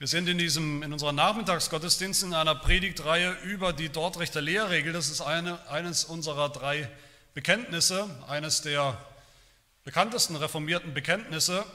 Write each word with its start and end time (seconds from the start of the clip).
Wir 0.00 0.06
sind 0.06 0.30
in, 0.30 0.38
diesem, 0.38 0.82
in 0.82 0.94
unserer 0.94 1.12
Nachmittagsgottesdienst 1.12 2.22
in 2.22 2.32
einer 2.32 2.54
Predigtreihe 2.54 3.32
über 3.42 3.74
die 3.74 3.90
Dortrechter 3.90 4.40
Lehrregel. 4.40 4.94
Das 4.94 5.10
ist 5.10 5.20
eine, 5.20 5.58
eines 5.68 6.06
unserer 6.06 6.48
drei 6.48 6.88
Bekenntnisse, 7.34 8.08
eines 8.26 8.62
der 8.62 8.96
bekanntesten 9.84 10.36
reformierten 10.36 10.94
Bekenntnisse. 10.94 11.66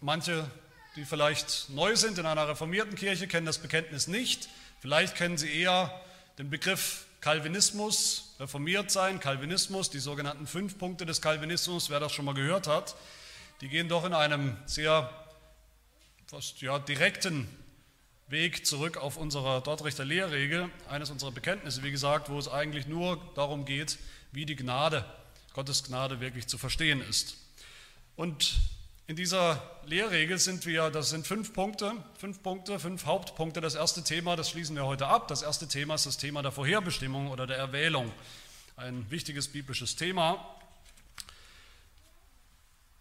Manche, 0.00 0.50
die 0.96 1.04
vielleicht 1.04 1.68
neu 1.68 1.94
sind 1.94 2.16
in 2.16 2.24
einer 2.24 2.48
reformierten 2.48 2.94
Kirche, 2.94 3.28
kennen 3.28 3.44
das 3.44 3.58
Bekenntnis 3.58 4.06
nicht. 4.06 4.48
Vielleicht 4.80 5.14
kennen 5.14 5.36
sie 5.36 5.54
eher 5.54 5.92
den 6.38 6.48
Begriff 6.48 7.04
Calvinismus, 7.20 8.34
reformiert 8.40 8.90
sein, 8.90 9.20
Calvinismus, 9.20 9.90
die 9.90 9.98
sogenannten 9.98 10.46
fünf 10.46 10.78
Punkte 10.78 11.04
des 11.04 11.20
Calvinismus, 11.20 11.90
wer 11.90 12.00
das 12.00 12.14
schon 12.14 12.24
mal 12.24 12.34
gehört 12.34 12.66
hat, 12.66 12.96
die 13.60 13.68
gehen 13.68 13.90
doch 13.90 14.06
in 14.06 14.14
einem 14.14 14.56
sehr 14.64 15.10
fast 16.26 16.62
ja, 16.62 16.78
direkten 16.78 17.46
Weg 18.28 18.66
zurück 18.66 18.96
auf 18.96 19.16
unsere 19.16 19.60
Dortrechter 19.62 20.04
Lehrregel, 20.04 20.70
eines 20.88 21.10
unserer 21.10 21.30
Bekenntnisse, 21.30 21.82
wie 21.82 21.90
gesagt, 21.90 22.30
wo 22.30 22.38
es 22.38 22.48
eigentlich 22.48 22.86
nur 22.86 23.20
darum 23.34 23.66
geht, 23.66 23.98
wie 24.32 24.46
die 24.46 24.56
Gnade, 24.56 25.04
Gottes 25.52 25.84
Gnade 25.84 26.20
wirklich 26.20 26.46
zu 26.46 26.56
verstehen 26.56 27.02
ist. 27.02 27.36
Und 28.16 28.54
in 29.06 29.16
dieser 29.16 29.62
Lehrregel 29.84 30.38
sind 30.38 30.64
wir, 30.64 30.88
das 30.88 31.10
sind 31.10 31.26
fünf 31.26 31.52
Punkte, 31.52 31.92
fünf 32.16 32.42
Punkte, 32.42 32.80
fünf 32.80 33.04
Hauptpunkte. 33.04 33.60
Das 33.60 33.74
erste 33.74 34.02
Thema, 34.02 34.36
das 34.36 34.48
schließen 34.48 34.74
wir 34.74 34.86
heute 34.86 35.06
ab. 35.06 35.28
Das 35.28 35.42
erste 35.42 35.68
Thema 35.68 35.96
ist 35.96 36.06
das 36.06 36.16
Thema 36.16 36.40
der 36.42 36.52
Vorherbestimmung 36.52 37.28
oder 37.28 37.46
der 37.46 37.58
Erwählung. 37.58 38.10
Ein 38.76 39.10
wichtiges 39.10 39.48
biblisches 39.48 39.96
Thema. 39.96 40.58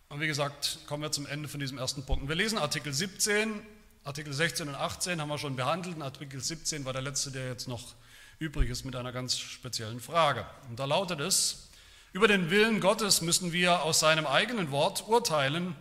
Und 0.09 0.19
wie 0.19 0.27
gesagt, 0.27 0.79
kommen 0.85 1.01
wir 1.01 1.11
zum 1.13 1.25
Ende 1.25 1.47
von 1.47 1.61
diesem 1.61 1.77
ersten 1.77 2.05
Punkt. 2.05 2.27
Wir 2.27 2.35
lesen 2.35 2.57
Artikel 2.57 2.93
17 2.93 3.65
Artikel 4.05 4.33
16 4.33 4.67
und 4.67 4.75
18 4.75 5.21
haben 5.21 5.29
wir 5.29 5.37
schon 5.37 5.55
behandelt. 5.55 6.01
Artikel 6.01 6.41
17 6.41 6.83
war 6.83 6.91
der 6.91 7.01
letzte, 7.01 7.31
der 7.31 7.47
jetzt 7.47 7.69
noch 7.69 7.93
übrig 8.37 8.69
ist 8.69 8.83
mit 8.83 8.97
einer 8.97 9.13
ganz 9.13 9.37
speziellen 9.37 10.01
Frage. 10.01 10.45
Und 10.69 10.77
da 10.77 10.83
lautet 10.83 11.21
es, 11.21 11.69
über 12.11 12.27
den 12.27 12.49
Willen 12.49 12.81
Gottes 12.81 13.21
müssen 13.21 13.53
wir 13.53 13.83
aus 13.83 14.01
seinem 14.01 14.27
eigenen 14.27 14.71
Wort 14.71 15.07
urteilen. 15.07 15.73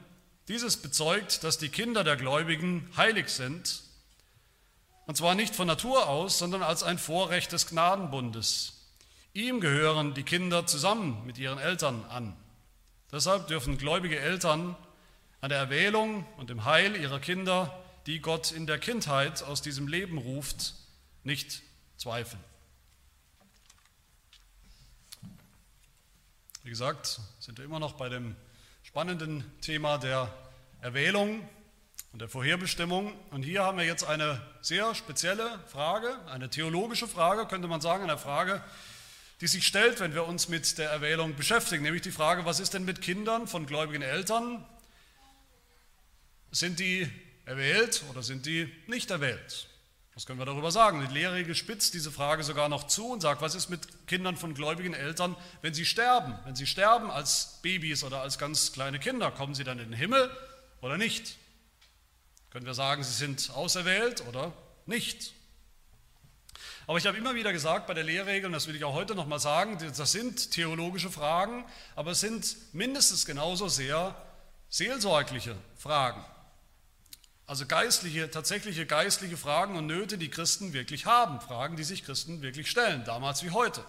Dieses 0.47 0.77
bezeugt, 0.77 1.43
dass 1.43 1.59
die 1.59 1.69
Kinder 1.69 2.05
der 2.05 2.17
Gläubigen 2.17 2.89
heilig 2.97 3.29
sind. 3.29 3.83
Und 5.07 5.17
zwar 5.17 5.35
nicht 5.35 5.57
von 5.57 5.67
Natur 5.67 6.09
aus, 6.09 6.39
sondern 6.39 6.63
als 6.63 6.85
ein 6.85 6.99
Vorrecht 6.99 7.51
des 7.51 7.67
Gnadenbundes. 7.67 8.87
Ihm 9.35 9.61
gehören 9.61 10.15
die 10.15 10.23
Kinder 10.23 10.65
zusammen 10.65 11.27
mit 11.27 11.39
ihren 11.39 11.59
Eltern 11.59 12.05
an. 12.05 12.37
Deshalb 13.11 13.49
dürfen 13.49 13.79
gläubige 13.79 14.21
Eltern 14.21 14.77
an 15.41 15.49
der 15.49 15.59
Erwählung 15.59 16.25
und 16.37 16.51
dem 16.51 16.65
Heil 16.65 16.95
ihrer 16.95 17.19
Kinder 17.19 17.82
die 18.07 18.21
Gott 18.21 18.53
in 18.53 18.67
der 18.67 18.79
Kindheit 18.79 19.43
aus 19.43 19.63
diesem 19.63 19.89
Leben 19.89 20.19
ruft, 20.19 20.75
nicht 21.25 21.63
zweifeln. 21.97 22.43
Wie 26.65 26.71
gesagt, 26.71 27.21
sind 27.41 27.59
wir 27.59 27.65
immer 27.65 27.81
noch 27.81 27.93
bei 27.93 28.09
dem 28.09 28.37
spannenden 28.83 29.45
Thema 29.61 29.99
der 29.99 30.33
Erwählung 30.81 31.49
und 32.13 32.21
der 32.21 32.29
Vorherbestimmung. 32.29 33.13
Und 33.31 33.43
hier 33.43 33.65
haben 33.65 33.79
wir 33.79 33.85
jetzt 33.85 34.05
eine 34.05 34.41
sehr 34.61 34.95
spezielle 34.95 35.59
Frage, 35.69 36.17
eine 36.27 36.51
theologische 36.51 37.09
Frage, 37.09 37.47
könnte 37.47 37.69
man 37.69 37.81
sagen, 37.81 38.05
eine 38.05 38.19
Frage, 38.19 38.63
die 39.41 39.49
sich 39.49 39.67
stellt, 39.67 39.99
wenn 39.99 40.15
wir 40.15 40.25
uns 40.25 40.49
mit 40.49 40.79
der 40.79 40.91
Erwählung 40.91 41.35
beschäftigen, 41.35 41.83
nämlich 41.83 42.03
die 42.03 42.13
Frage, 42.13 42.45
was 42.45 42.61
ist 42.61 42.75
denn 42.75 42.85
mit 42.85 43.01
Kindern 43.03 43.49
von 43.49 43.67
gläubigen 43.67 44.03
Eltern? 44.03 44.65
Sind 46.53 46.79
die 46.79 47.11
erwählt 47.45 48.03
oder 48.11 48.23
sind 48.23 48.47
die 48.47 48.73
nicht 48.87 49.11
erwählt? 49.11 49.69
Was 50.15 50.27
können 50.27 50.39
wir 50.39 50.47
darüber 50.47 50.71
sagen? 50.71 51.07
Die 51.09 51.15
Lehrregel 51.15 51.55
spitzt 51.55 51.95
diese 51.95 52.11
Frage 52.11 52.45
sogar 52.45 52.69
noch 52.69 52.87
zu 52.87 53.09
und 53.11 53.23
sagt, 53.23 53.41
was 53.41 53.55
ist 53.55 53.71
mit 53.71 54.07
Kindern 54.07 54.37
von 54.37 54.53
gläubigen 54.53 54.93
Eltern, 54.93 55.37
wenn 55.63 55.73
sie 55.73 55.87
sterben? 55.87 56.39
Wenn 56.45 56.55
sie 56.55 56.67
sterben 56.67 57.11
als 57.11 57.61
Babys 57.63 58.05
oder 58.05 58.21
als 58.21 58.39
ganz 58.39 58.73
kleine 58.73 58.99
Kinder, 58.99 59.31
kommen 59.31 59.55
sie 59.55 59.65
dann 59.65 59.79
in 59.79 59.91
den 59.91 59.99
Himmel 59.99 60.31
oder 60.83 60.99
nicht? 60.99 61.37
Können 62.51 62.67
wir 62.67 62.75
sagen, 62.75 63.03
sie 63.03 63.15
sind 63.15 63.51
auserwählt 63.55 64.27
oder 64.27 64.53
nicht? 64.85 65.33
Aber 66.87 66.99
ich 66.99 67.07
habe 67.07 67.17
immer 67.17 67.35
wieder 67.35 67.53
gesagt 67.53 67.87
bei 67.87 67.95
der 67.95 68.05
Lehrregel, 68.05 68.47
und 68.47 68.53
das 68.53 68.67
will 68.67 68.77
ich 68.77 68.85
auch 68.85 68.93
heute 68.93 69.15
nochmal 69.15 69.39
sagen, 69.39 69.79
das 69.97 70.13
sind 70.13 70.51
theologische 70.51 71.11
Fragen, 71.11 71.65
aber 71.97 72.11
es 72.11 72.21
sind 72.21 72.57
mindestens 72.75 73.25
genauso 73.25 73.69
sehr 73.69 74.15
seelsorgliche 74.69 75.57
Fragen. 75.79 76.23
Also 77.53 77.67
geistliche, 77.67 78.31
tatsächliche 78.31 78.87
geistliche 78.87 79.37
Fragen 79.37 79.77
und 79.77 79.87
Nöte, 79.87 80.17
die 80.17 80.31
Christen 80.31 80.73
wirklich 80.73 81.05
haben, 81.05 81.39
Fragen, 81.39 81.77
die 81.77 81.85
sich 81.85 82.03
Christen 82.03 82.41
wirklich 82.41 82.71
stellen, 82.71 83.05
damals 83.05 83.45
wie 83.45 83.51
heute. 83.51 83.85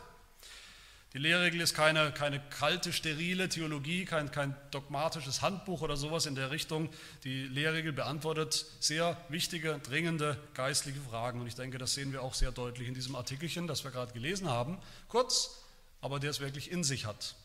Die 1.14 1.18
Lehrregel 1.18 1.62
ist 1.62 1.74
keine, 1.74 2.12
keine 2.12 2.42
kalte, 2.42 2.92
sterile 2.92 3.48
Theologie, 3.48 4.04
kein, 4.04 4.32
kein 4.32 4.54
dogmatisches 4.72 5.42
Handbuch 5.42 5.82
oder 5.82 5.96
sowas 5.96 6.26
in 6.26 6.36
der 6.36 6.52
Richtung. 6.52 6.90
Die 7.24 7.44
Lehrregel 7.44 7.94
beantwortet 7.94 8.66
sehr 8.82 9.16
wichtige, 9.30 9.80
dringende 9.80 10.38
geistliche 10.56 11.00
Fragen. 11.00 11.40
Und 11.40 11.48
ich 11.48 11.56
denke, 11.56 11.78
das 11.78 11.94
sehen 11.94 12.12
wir 12.12 12.22
auch 12.22 12.34
sehr 12.34 12.52
deutlich 12.52 12.90
in 12.90 12.96
diesem 12.96 13.16
Artikelchen, 13.16 13.68
das 13.68 13.86
wir 13.86 13.92
gerade 13.92 14.12
gelesen 14.12 14.50
haben. 14.50 14.78
Kurz, 15.08 15.64
aber 16.02 16.20
der 16.20 16.32
es 16.32 16.42
wirklich 16.42 16.70
in 16.70 16.84
sich 16.84 17.06
hat. 17.06 17.36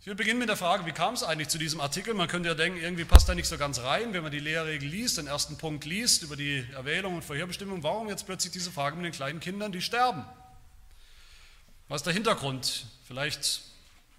Ich 0.00 0.06
will 0.06 0.14
beginnen 0.14 0.38
mit 0.38 0.48
der 0.48 0.56
Frage, 0.56 0.86
wie 0.86 0.92
kam 0.92 1.12
es 1.12 1.22
eigentlich 1.22 1.48
zu 1.48 1.58
diesem 1.58 1.78
Artikel? 1.78 2.14
Man 2.14 2.26
könnte 2.26 2.48
ja 2.48 2.54
denken, 2.54 2.80
irgendwie 2.80 3.04
passt 3.04 3.28
da 3.28 3.34
nicht 3.34 3.46
so 3.46 3.58
ganz 3.58 3.80
rein, 3.80 4.14
wenn 4.14 4.22
man 4.22 4.32
die 4.32 4.38
Lehrregel 4.38 4.88
liest, 4.88 5.18
den 5.18 5.26
ersten 5.26 5.58
Punkt 5.58 5.84
liest 5.84 6.22
über 6.22 6.36
die 6.36 6.64
Erwählung 6.72 7.16
und 7.16 7.22
Vorherbestimmung. 7.22 7.82
Warum 7.82 8.08
jetzt 8.08 8.24
plötzlich 8.24 8.50
diese 8.50 8.70
Frage 8.70 8.96
mit 8.96 9.04
den 9.04 9.12
kleinen 9.12 9.40
Kindern, 9.40 9.72
die 9.72 9.82
sterben? 9.82 10.24
Was 11.88 12.00
ist 12.00 12.06
der 12.06 12.14
Hintergrund? 12.14 12.86
Vielleicht, 13.06 13.60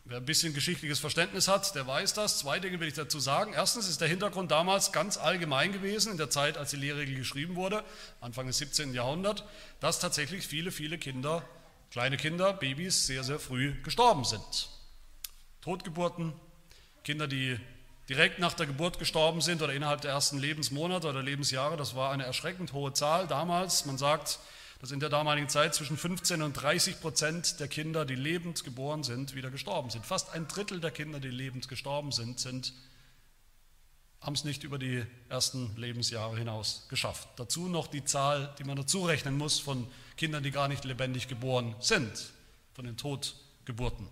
wer 0.05 0.17
ein 0.17 0.25
bisschen 0.25 0.53
geschichtliches 0.53 0.99
Verständnis 0.99 1.47
hat, 1.47 1.73
der 1.73 1.87
weiß 1.87 2.13
das. 2.13 2.37
Zwei 2.37 2.59
Dinge 2.59 2.79
will 2.79 2.87
ich 2.87 2.93
dazu 2.93 3.19
sagen. 3.19 3.53
Erstens 3.53 3.89
ist 3.89 4.01
der 4.01 4.07
Hintergrund 4.07 4.51
damals 4.51 4.91
ganz 4.91 5.17
allgemein 5.17 5.71
gewesen, 5.71 6.11
in 6.11 6.17
der 6.19 6.29
Zeit, 6.29 6.57
als 6.59 6.69
die 6.69 6.77
Lehrregel 6.77 7.15
geschrieben 7.15 7.55
wurde, 7.55 7.83
Anfang 8.19 8.45
des 8.45 8.59
17. 8.59 8.93
Jahrhunderts, 8.93 9.43
dass 9.79 9.97
tatsächlich 9.97 10.45
viele, 10.45 10.71
viele 10.71 10.99
Kinder, 10.99 11.43
kleine 11.89 12.17
Kinder, 12.17 12.53
Babys, 12.53 13.07
sehr, 13.07 13.23
sehr 13.23 13.39
früh 13.39 13.73
gestorben 13.81 14.25
sind. 14.25 14.69
Totgeburten, 15.61 16.33
Kinder, 17.03 17.27
die 17.27 17.59
direkt 18.09 18.39
nach 18.39 18.53
der 18.53 18.65
Geburt 18.65 18.99
gestorben 18.99 19.41
sind 19.41 19.61
oder 19.61 19.73
innerhalb 19.73 20.01
der 20.01 20.11
ersten 20.11 20.37
Lebensmonate 20.37 21.07
oder 21.07 21.23
Lebensjahre. 21.23 21.77
Das 21.77 21.95
war 21.95 22.11
eine 22.11 22.25
erschreckend 22.25 22.73
hohe 22.73 22.93
Zahl 22.93 23.27
damals. 23.27 23.85
Man 23.85 23.97
sagt, 23.97 24.39
dass 24.81 24.91
in 24.91 24.99
der 24.99 25.09
damaligen 25.09 25.47
Zeit 25.47 25.75
zwischen 25.75 25.95
15 25.95 26.41
und 26.41 26.53
30 26.53 26.99
Prozent 26.99 27.59
der 27.59 27.67
Kinder, 27.67 28.03
die 28.03 28.15
lebend 28.15 28.63
geboren 28.63 29.03
sind, 29.03 29.35
wieder 29.35 29.51
gestorben 29.51 29.89
sind. 29.89 30.05
Fast 30.05 30.31
ein 30.33 30.47
Drittel 30.47 30.79
der 30.79 30.91
Kinder, 30.91 31.19
die 31.19 31.29
lebend 31.29 31.67
gestorben 31.67 32.11
sind, 32.11 32.39
sind 32.39 32.73
haben 34.21 34.35
es 34.35 34.43
nicht 34.43 34.63
über 34.63 34.77
die 34.77 35.03
ersten 35.29 35.75
Lebensjahre 35.77 36.37
hinaus 36.37 36.85
geschafft. 36.89 37.27
Dazu 37.37 37.67
noch 37.67 37.87
die 37.87 38.05
Zahl, 38.05 38.53
die 38.59 38.63
man 38.63 38.77
dazu 38.77 39.03
rechnen 39.03 39.35
muss 39.35 39.59
von 39.59 39.87
Kindern, 40.15 40.43
die 40.43 40.51
gar 40.51 40.67
nicht 40.67 40.85
lebendig 40.85 41.27
geboren 41.27 41.75
sind, 41.79 42.31
von 42.73 42.85
den 42.85 42.97
Totgeburten. 42.97 44.07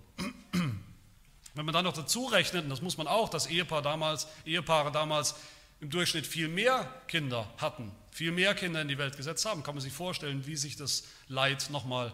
Wenn 1.53 1.65
man 1.65 1.73
dann 1.73 1.85
noch 1.85 1.93
dazu 1.93 2.25
rechnet, 2.25 2.63
und 2.63 2.69
das 2.69 2.81
muss 2.81 2.97
man 2.97 3.07
auch, 3.07 3.29
dass 3.29 3.47
Ehepaar 3.47 3.81
damals, 3.81 4.27
Ehepaare 4.45 4.91
damals 4.91 5.35
im 5.81 5.89
Durchschnitt 5.89 6.27
viel 6.27 6.47
mehr 6.47 7.01
Kinder 7.07 7.49
hatten, 7.57 7.91
viel 8.11 8.31
mehr 8.31 8.53
Kinder 8.53 8.81
in 8.81 8.87
die 8.87 8.97
Welt 8.97 9.17
gesetzt 9.17 9.45
haben, 9.45 9.63
kann 9.63 9.75
man 9.75 9.81
sich 9.81 9.93
vorstellen, 9.93 10.45
wie 10.45 10.55
sich 10.55 10.75
das 10.75 11.03
Leid 11.27 11.69
nochmal 11.69 12.13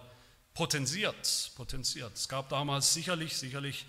potenziert, 0.54 1.52
potenziert. 1.56 2.14
Es 2.16 2.30
gab 2.30 2.50
damals 2.50 2.94
sicherlich, 2.94 3.38
sicherlich 3.38 3.86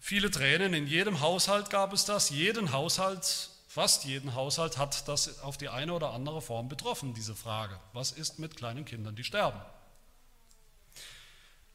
viele 0.00 0.30
Tränen. 0.30 0.74
In 0.74 0.86
jedem 0.86 1.20
Haushalt 1.20 1.70
gab 1.70 1.92
es 1.92 2.04
das. 2.04 2.30
Jeden 2.30 2.72
Haushalt, 2.72 3.50
fast 3.68 4.04
jeden 4.04 4.34
Haushalt 4.34 4.78
hat 4.78 5.06
das 5.08 5.40
auf 5.40 5.56
die 5.56 5.68
eine 5.68 5.92
oder 5.92 6.12
andere 6.12 6.40
Form 6.42 6.68
betroffen, 6.68 7.14
diese 7.14 7.34
Frage. 7.34 7.78
Was 7.92 8.12
ist 8.12 8.38
mit 8.38 8.56
kleinen 8.56 8.84
Kindern, 8.84 9.16
die 9.16 9.24
sterben? 9.24 9.60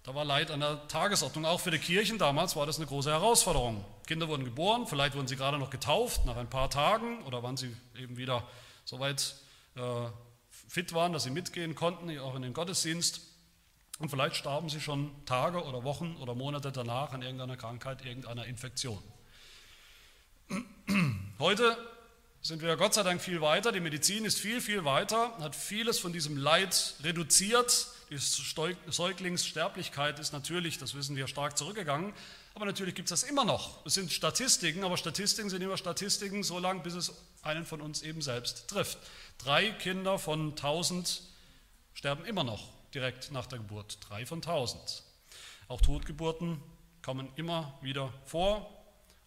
Da 0.04 0.16
war 0.16 0.26
Leid 0.26 0.50
an 0.50 0.62
der 0.62 0.88
Tagesordnung. 0.88 1.46
Auch 1.46 1.60
für 1.60 1.70
die 1.70 1.78
Kirchen 1.78 2.18
damals 2.18 2.56
war 2.56 2.66
das 2.66 2.78
eine 2.78 2.88
große 2.88 3.12
Herausforderung. 3.12 3.86
Kinder 4.08 4.28
wurden 4.28 4.46
geboren, 4.46 4.88
vielleicht 4.88 5.16
wurden 5.16 5.28
sie 5.28 5.36
gerade 5.36 5.60
noch 5.60 5.70
getauft 5.70 6.26
nach 6.26 6.38
ein 6.38 6.50
paar 6.50 6.72
Tagen 6.72 7.24
oder 7.24 7.44
waren 7.44 7.56
sie 7.56 7.76
eben 7.96 8.18
wieder 8.18 8.48
so 8.84 9.00
weit 9.00 9.36
äh, 9.76 9.82
fit 10.68 10.94
waren, 10.94 11.14
dass 11.14 11.24
sie 11.24 11.30
mitgehen 11.30 11.76
konnten, 11.76 12.18
auch 12.18 12.36
in 12.36 12.42
den 12.42 12.54
Gottesdienst. 12.54 13.22
Und 14.00 14.10
vielleicht 14.10 14.36
starben 14.36 14.70
sie 14.70 14.82
schon 14.82 15.12
Tage 15.26 15.64
oder 15.64 15.84
Wochen 15.84 16.16
oder 16.20 16.34
Monate 16.34 16.72
danach 16.72 17.14
an 17.14 17.22
irgendeiner 17.22 17.56
Krankheit, 17.56 18.04
irgendeiner 18.04 18.46
Infektion. 18.48 18.98
Heute 21.40 21.78
sind 22.42 22.64
wir 22.64 22.76
Gott 22.76 22.96
sei 22.96 23.04
Dank 23.04 23.22
viel 23.22 23.42
weiter. 23.42 23.72
Die 23.72 23.80
Medizin 23.80 24.26
ist 24.26 24.40
viel, 24.40 24.62
viel 24.62 24.84
weiter, 24.84 25.38
hat 25.42 25.56
vieles 25.56 26.00
von 26.00 26.12
diesem 26.12 26.38
Leid 26.38 26.96
reduziert. 27.04 27.88
Die 28.12 28.18
Säuglingssterblichkeit 28.18 30.20
ist 30.20 30.34
natürlich, 30.34 30.78
das 30.78 30.96
wissen 30.96 31.16
wir, 31.16 31.28
stark 31.28 31.58
zurückgegangen. 31.58 32.14
Aber 32.54 32.66
natürlich 32.66 32.94
gibt 32.94 33.10
es 33.10 33.22
das 33.22 33.30
immer 33.30 33.46
noch. 33.46 33.86
Es 33.86 33.94
sind 33.94 34.12
Statistiken, 34.12 34.84
aber 34.84 34.98
Statistiken 34.98 35.50
sind 35.50 35.62
immer 35.62 35.78
Statistiken, 35.78 36.44
so 36.44 36.60
lange, 36.60 36.82
bis 36.82 36.94
es 36.94 37.14
einen 37.42 37.66
von 37.66 37.80
uns 37.80 38.02
eben 38.02 38.22
selbst 38.22 38.68
trifft. 38.68 38.98
Drei 39.38 39.72
Kinder 39.72 40.20
von 40.20 40.50
1000 40.50 41.22
sterben 41.94 42.26
immer 42.26 42.44
noch 42.44 42.68
direkt 42.94 43.32
nach 43.32 43.46
der 43.46 43.60
Geburt. 43.60 44.00
Drei 44.02 44.26
von 44.26 44.40
1000. 44.40 45.04
Auch 45.70 45.80
Totgeburten 45.80 46.62
kommen 47.02 47.32
immer 47.38 47.80
wieder 47.82 48.14
vor. 48.26 48.70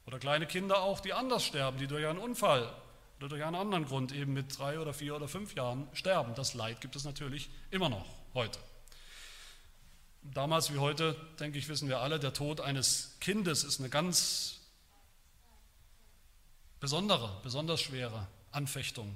Oder 0.04 0.18
kleine 0.18 0.46
Kinder 0.46 0.82
auch, 0.82 1.00
die 1.00 1.14
anders 1.14 1.42
sterben, 1.42 1.78
die 1.78 1.86
durch 1.86 2.06
einen 2.06 2.18
Unfall 2.18 2.70
oder 3.18 3.30
durch 3.30 3.42
einen 3.42 3.56
anderen 3.56 3.86
Grund 3.86 4.12
eben 4.12 4.34
mit 4.34 4.58
drei 4.58 4.78
oder 4.78 4.92
vier 4.92 5.16
oder 5.16 5.26
fünf 5.26 5.54
Jahren 5.54 5.88
sterben. 5.94 6.34
Das 6.34 6.52
Leid 6.52 6.82
gibt 6.82 6.96
es 6.96 7.04
natürlich 7.04 7.48
immer 7.70 7.88
noch 7.88 8.04
heute. 8.34 8.58
Damals 10.32 10.72
wie 10.72 10.78
heute, 10.78 11.14
denke 11.38 11.58
ich, 11.58 11.68
wissen 11.68 11.88
wir 11.88 12.00
alle, 12.00 12.18
der 12.18 12.32
Tod 12.32 12.60
eines 12.60 13.16
Kindes 13.20 13.62
ist 13.62 13.78
eine 13.78 13.90
ganz 13.90 14.60
besondere, 16.80 17.30
besonders 17.42 17.82
schwere 17.82 18.26
Anfechtung, 18.50 19.14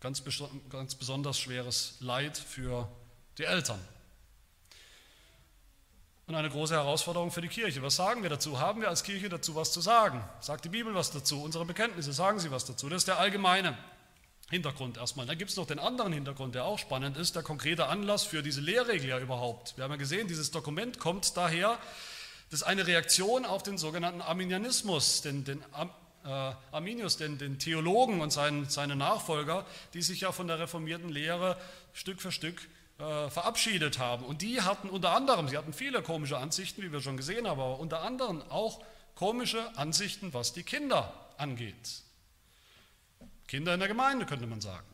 ganz, 0.00 0.22
ganz 0.68 0.94
besonders 0.94 1.38
schweres 1.38 1.96
Leid 2.00 2.36
für 2.36 2.88
die 3.38 3.44
Eltern. 3.44 3.80
Und 6.26 6.34
eine 6.34 6.50
große 6.50 6.74
Herausforderung 6.74 7.30
für 7.30 7.40
die 7.40 7.48
Kirche. 7.48 7.82
Was 7.82 7.96
sagen 7.96 8.22
wir 8.22 8.28
dazu? 8.28 8.60
Haben 8.60 8.82
wir 8.82 8.90
als 8.90 9.02
Kirche 9.02 9.30
dazu 9.30 9.54
was 9.54 9.72
zu 9.72 9.80
sagen? 9.80 10.22
Sagt 10.40 10.66
die 10.66 10.68
Bibel 10.68 10.94
was 10.94 11.10
dazu? 11.10 11.42
Unsere 11.42 11.64
Bekenntnisse, 11.64 12.12
sagen 12.12 12.38
sie 12.38 12.50
was 12.50 12.66
dazu? 12.66 12.90
Das 12.90 12.98
ist 12.98 13.08
der 13.08 13.18
allgemeine 13.18 13.78
Hintergrund 14.50 14.96
erstmal. 14.96 15.26
Dann 15.26 15.36
gibt 15.36 15.50
es 15.50 15.56
noch 15.56 15.66
den 15.66 15.78
anderen 15.78 16.12
Hintergrund, 16.12 16.54
der 16.54 16.64
auch 16.64 16.78
spannend 16.78 17.16
ist, 17.16 17.36
der 17.36 17.42
konkrete 17.42 17.86
Anlass 17.86 18.24
für 18.24 18.42
diese 18.42 18.60
Lehrregel 18.60 19.10
ja 19.10 19.18
überhaupt. 19.18 19.76
Wir 19.76 19.84
haben 19.84 19.90
ja 19.90 19.96
gesehen, 19.96 20.26
dieses 20.26 20.50
Dokument 20.50 20.98
kommt 20.98 21.36
daher, 21.36 21.78
das 22.50 22.60
ist 22.60 22.66
eine 22.66 22.86
Reaktion 22.86 23.44
auf 23.44 23.62
den 23.62 23.76
sogenannten 23.76 24.22
Arminianismus, 24.22 25.20
den, 25.20 25.44
den 25.44 25.62
äh, 26.24 26.28
Arminius, 26.72 27.18
den, 27.18 27.36
den 27.36 27.58
Theologen 27.58 28.22
und 28.22 28.32
seinen, 28.32 28.70
seine 28.70 28.96
Nachfolger, 28.96 29.66
die 29.92 30.00
sich 30.00 30.22
ja 30.22 30.32
von 30.32 30.46
der 30.46 30.58
reformierten 30.58 31.10
Lehre 31.10 31.58
Stück 31.92 32.22
für 32.22 32.32
Stück 32.32 32.68
äh, 32.98 33.28
verabschiedet 33.28 33.98
haben. 33.98 34.24
Und 34.24 34.40
die 34.40 34.62
hatten 34.62 34.88
unter 34.88 35.12
anderem, 35.12 35.48
sie 35.48 35.58
hatten 35.58 35.74
viele 35.74 36.02
komische 36.02 36.38
Ansichten, 36.38 36.82
wie 36.82 36.90
wir 36.90 37.02
schon 37.02 37.18
gesehen 37.18 37.46
haben, 37.46 37.60
aber 37.60 37.78
unter 37.78 38.00
anderem 38.00 38.42
auch 38.48 38.82
komische 39.14 39.76
Ansichten, 39.76 40.32
was 40.32 40.54
die 40.54 40.62
Kinder 40.62 41.12
angeht. 41.36 42.02
Kinder 43.48 43.74
in 43.74 43.80
der 43.80 43.88
Gemeinde, 43.88 44.26
könnte 44.26 44.46
man 44.46 44.60
sagen. 44.60 44.86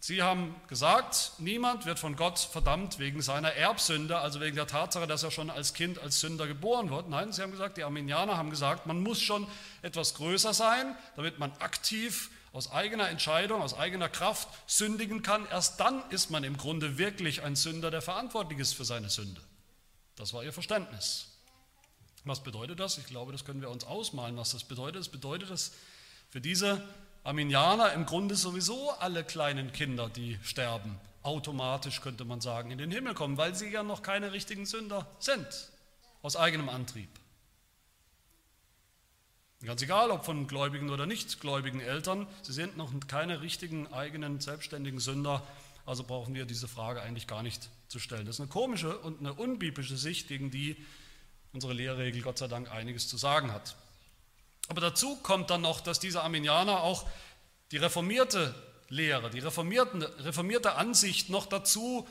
Sie 0.00 0.22
haben 0.22 0.54
gesagt, 0.68 1.32
niemand 1.38 1.86
wird 1.86 1.98
von 1.98 2.14
Gott 2.14 2.38
verdammt 2.38 2.98
wegen 2.98 3.22
seiner 3.22 3.54
Erbsünde, 3.54 4.18
also 4.18 4.38
wegen 4.42 4.54
der 4.54 4.66
Tatsache, 4.66 5.06
dass 5.06 5.22
er 5.22 5.30
schon 5.30 5.48
als 5.48 5.72
Kind 5.72 5.98
als 5.98 6.20
Sünder 6.20 6.46
geboren 6.46 6.90
wird. 6.90 7.08
Nein, 7.08 7.32
sie 7.32 7.40
haben 7.40 7.52
gesagt, 7.52 7.78
die 7.78 7.84
Arminianer 7.84 8.36
haben 8.36 8.50
gesagt, 8.50 8.84
man 8.84 9.02
muss 9.02 9.22
schon 9.22 9.46
etwas 9.80 10.12
größer 10.16 10.52
sein, 10.52 10.94
damit 11.16 11.38
man 11.38 11.52
aktiv 11.52 12.30
aus 12.52 12.70
eigener 12.70 13.08
Entscheidung, 13.08 13.62
aus 13.62 13.72
eigener 13.72 14.10
Kraft 14.10 14.48
sündigen 14.66 15.22
kann. 15.22 15.46
Erst 15.50 15.80
dann 15.80 16.02
ist 16.10 16.30
man 16.30 16.44
im 16.44 16.58
Grunde 16.58 16.98
wirklich 16.98 17.42
ein 17.42 17.56
Sünder, 17.56 17.90
der 17.90 18.02
verantwortlich 18.02 18.58
ist 18.58 18.74
für 18.74 18.84
seine 18.84 19.08
Sünde. 19.08 19.40
Das 20.16 20.34
war 20.34 20.44
ihr 20.44 20.52
Verständnis. 20.52 21.28
Was 22.24 22.42
bedeutet 22.42 22.78
das? 22.78 22.98
Ich 22.98 23.06
glaube, 23.06 23.32
das 23.32 23.46
können 23.46 23.62
wir 23.62 23.70
uns 23.70 23.84
ausmalen, 23.84 24.36
was 24.36 24.50
das 24.50 24.64
bedeutet. 24.64 25.00
Es 25.00 25.08
bedeutet, 25.08 25.50
dass 25.50 25.72
für 26.28 26.42
diese 26.42 26.86
Arminianer 27.24 27.94
im 27.94 28.04
Grunde 28.04 28.36
sowieso 28.36 28.90
alle 28.90 29.24
kleinen 29.24 29.72
Kinder, 29.72 30.10
die 30.10 30.38
sterben, 30.42 31.00
automatisch, 31.22 32.02
könnte 32.02 32.26
man 32.26 32.42
sagen, 32.42 32.70
in 32.70 32.76
den 32.76 32.90
Himmel 32.90 33.14
kommen, 33.14 33.38
weil 33.38 33.54
sie 33.54 33.70
ja 33.70 33.82
noch 33.82 34.02
keine 34.02 34.32
richtigen 34.32 34.66
Sünder 34.66 35.06
sind, 35.18 35.46
aus 36.20 36.36
eigenem 36.36 36.68
Antrieb. 36.68 37.08
Ganz 39.64 39.80
egal, 39.80 40.10
ob 40.10 40.26
von 40.26 40.46
gläubigen 40.46 40.90
oder 40.90 41.06
nichtgläubigen 41.06 41.80
Eltern, 41.80 42.26
sie 42.42 42.52
sind 42.52 42.76
noch 42.76 42.92
keine 43.08 43.40
richtigen 43.40 43.90
eigenen 43.90 44.40
selbstständigen 44.40 45.00
Sünder, 45.00 45.42
also 45.86 46.04
brauchen 46.04 46.34
wir 46.34 46.44
diese 46.44 46.68
Frage 46.68 47.00
eigentlich 47.00 47.26
gar 47.26 47.42
nicht 47.42 47.70
zu 47.88 47.98
stellen. 47.98 48.26
Das 48.26 48.36
ist 48.36 48.40
eine 48.40 48.50
komische 48.50 48.98
und 48.98 49.20
eine 49.20 49.32
unbiblische 49.32 49.96
Sicht, 49.96 50.28
gegen 50.28 50.50
die 50.50 50.76
unsere 51.54 51.72
Lehrregel 51.72 52.20
Gott 52.20 52.36
sei 52.36 52.48
Dank 52.48 52.70
einiges 52.70 53.08
zu 53.08 53.16
sagen 53.16 53.50
hat. 53.50 53.76
Aber 54.68 54.80
dazu 54.80 55.16
kommt 55.16 55.50
dann 55.50 55.60
noch, 55.60 55.80
dass 55.80 56.00
diese 56.00 56.22
Arminianer 56.22 56.82
auch 56.82 57.06
die 57.70 57.76
reformierte 57.76 58.54
Lehre, 58.88 59.30
die 59.30 59.40
reformierte 59.40 60.74
Ansicht 60.76 61.30
noch 61.30 61.46
dazu 61.46 62.06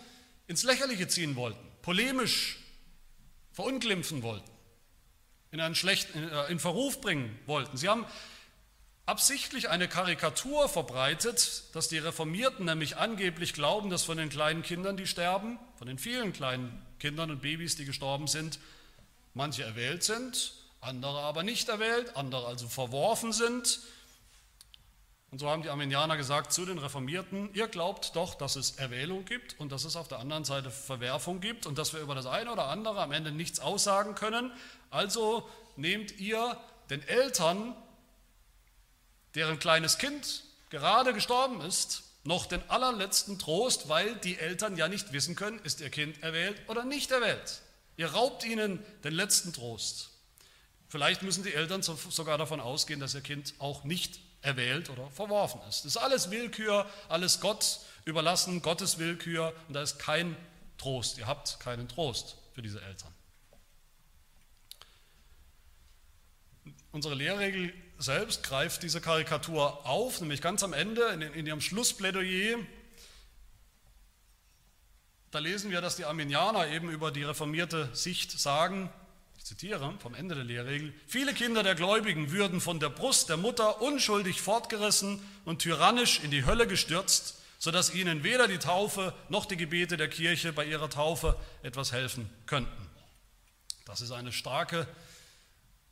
ins 0.48 0.64
Lächerliche 0.64 1.08
ziehen 1.08 1.36
wollten, 1.36 1.60
polemisch 1.82 2.60
verunglimpfen 3.52 4.24
wollten, 4.24 4.50
in 5.52 5.62
einen 5.62 5.76
schlechten, 5.76 6.30
äh, 6.30 6.52
in 6.52 6.60
Verruf 6.60 7.00
bringen 7.02 7.38
wollten. 7.46 7.78
Sie 7.78 7.88
haben 7.88 8.06
absichtlich 9.06 9.70
eine 9.70 9.88
Karikatur 9.88 10.68
verbreitet, 10.68 11.64
dass 11.74 11.88
die 11.88 11.98
Reformierten 11.98 12.66
nämlich 12.66 12.98
angeblich 12.98 13.54
glauben, 13.54 13.90
dass 13.90 14.04
von 14.04 14.18
den 14.18 14.30
kleinen 14.30 14.64
Kindern, 14.64 14.98
die 14.98 15.08
sterben, 15.08 15.60
von 15.78 15.88
den 15.88 16.00
vielen 16.00 16.34
kleinen 16.34 16.82
Kindern 17.00 17.30
und 17.32 17.42
Babys, 17.42 17.76
die 17.76 17.86
gestorben 17.86 18.28
sind, 18.28 18.60
manche 19.34 19.64
erwählt 19.64 20.04
sind 20.04 20.63
andere 20.84 21.22
aber 21.22 21.44
nicht 21.44 21.70
erwählt, 21.70 22.16
andere 22.16 22.48
also 22.48 22.68
verworfen 22.68 23.34
sind. 23.34 23.80
Und 25.32 25.40
so 25.40 25.50
haben 25.50 25.64
die 25.64 25.70
Armenianer 25.70 26.16
gesagt 26.16 26.54
zu 26.54 26.64
den 26.64 26.78
Reformierten, 26.78 27.52
ihr 27.56 27.68
glaubt 27.68 28.16
doch, 28.16 28.36
dass 28.36 28.56
es 28.56 28.72
Erwählung 28.72 29.26
gibt 29.26 29.60
und 29.60 29.72
dass 29.72 29.84
es 29.84 29.96
auf 29.96 30.08
der 30.08 30.20
anderen 30.20 30.46
Seite 30.46 30.70
Verwerfung 30.70 31.42
gibt 31.42 31.66
und 31.66 31.80
dass 31.80 31.92
wir 31.92 32.02
über 32.02 32.14
das 32.14 32.28
eine 32.28 32.52
oder 32.52 32.68
andere 32.68 33.02
am 33.02 33.12
Ende 33.12 33.32
nichts 33.32 33.60
aussagen 33.60 34.14
können. 34.14 34.52
Also 34.92 35.50
nehmt 35.76 36.20
ihr 36.20 36.56
den 36.92 37.02
Eltern, 37.08 37.76
deren 39.34 39.58
kleines 39.58 39.98
Kind 39.98 40.44
gerade 40.70 41.14
gestorben 41.14 41.62
ist, 41.62 42.04
noch 42.24 42.46
den 42.46 42.62
allerletzten 42.70 43.40
Trost, 43.40 43.90
weil 43.90 44.16
die 44.18 44.38
Eltern 44.38 44.78
ja 44.78 44.88
nicht 44.88 45.14
wissen 45.14 45.36
können, 45.36 45.60
ist 45.64 45.82
ihr 45.82 45.90
Kind 45.90 46.22
erwählt 46.22 46.62
oder 46.68 46.86
nicht 46.86 47.10
erwählt. 47.10 47.64
Ihr 47.98 48.12
raubt 48.12 48.46
ihnen 48.46 48.86
den 49.04 49.14
letzten 49.14 49.52
Trost. 49.52 50.13
Vielleicht 50.94 51.24
müssen 51.24 51.44
die 51.44 51.56
Eltern 51.56 51.82
sogar 51.82 52.38
davon 52.38 52.60
ausgehen, 52.60 53.00
dass 53.00 53.16
ihr 53.16 53.22
Kind 53.22 53.56
auch 53.58 53.84
nicht 53.84 54.20
erwählt 54.44 54.92
oder 54.92 55.10
verworfen 55.10 55.60
ist. 55.68 55.86
Das 55.86 55.96
ist 55.96 55.98
alles 55.98 56.30
Willkür, 56.30 56.88
alles 57.10 57.40
Gott 57.40 57.80
überlassen, 58.06 58.62
Gottes 58.62 59.00
Willkür 59.00 59.56
und 59.68 59.74
da 59.74 59.82
ist 59.82 59.98
kein 59.98 60.36
Trost. 60.78 61.18
Ihr 61.18 61.26
habt 61.26 61.60
keinen 61.60 61.88
Trost 61.88 62.38
für 62.54 62.62
diese 62.62 62.80
Eltern. 62.80 63.12
Unsere 66.92 67.16
Lehrregel 67.16 67.74
selbst 67.98 68.44
greift 68.44 68.84
diese 68.84 69.02
Karikatur 69.02 69.88
auf, 69.88 70.22
nämlich 70.22 70.44
ganz 70.44 70.62
am 70.62 70.74
Ende 70.74 71.02
in, 71.08 71.22
in 71.24 71.48
ihrem 71.48 71.62
Schlussplädoyer. 71.62 72.60
Da 75.32 75.40
lesen 75.40 75.72
wir, 75.72 75.82
dass 75.82 75.96
die 75.96 76.06
Arminianer 76.06 76.68
eben 76.68 76.92
über 76.92 77.10
die 77.10 77.24
reformierte 77.24 77.90
Sicht 77.96 78.40
sagen, 78.40 78.94
ich 79.44 79.50
zitiere 79.50 79.94
vom 80.00 80.16
Ende 80.16 80.36
der 80.36 80.46
Lehrregel, 80.46 80.94
viele 81.06 81.34
Kinder 81.34 81.64
der 81.64 81.76
Gläubigen 81.76 82.32
würden 82.32 82.62
von 82.62 82.80
der 82.80 82.88
Brust 82.88 83.28
der 83.28 83.36
Mutter 83.36 83.82
unschuldig 83.82 84.40
fortgerissen 84.40 85.22
und 85.44 85.60
tyrannisch 85.60 86.22
in 86.24 86.32
die 86.32 86.46
Hölle 86.46 86.66
gestürzt, 86.66 87.42
sodass 87.60 87.94
ihnen 87.94 88.24
weder 88.24 88.48
die 88.48 88.58
Taufe 88.58 89.14
noch 89.28 89.46
die 89.46 89.58
Gebete 89.58 89.98
der 89.98 90.08
Kirche 90.08 90.54
bei 90.54 90.64
ihrer 90.64 90.90
Taufe 90.90 91.38
etwas 91.62 91.92
helfen 91.92 92.30
könnten. 92.46 92.90
Das 93.84 94.00
ist 94.00 94.12
eine 94.12 94.32
starke, 94.32 94.88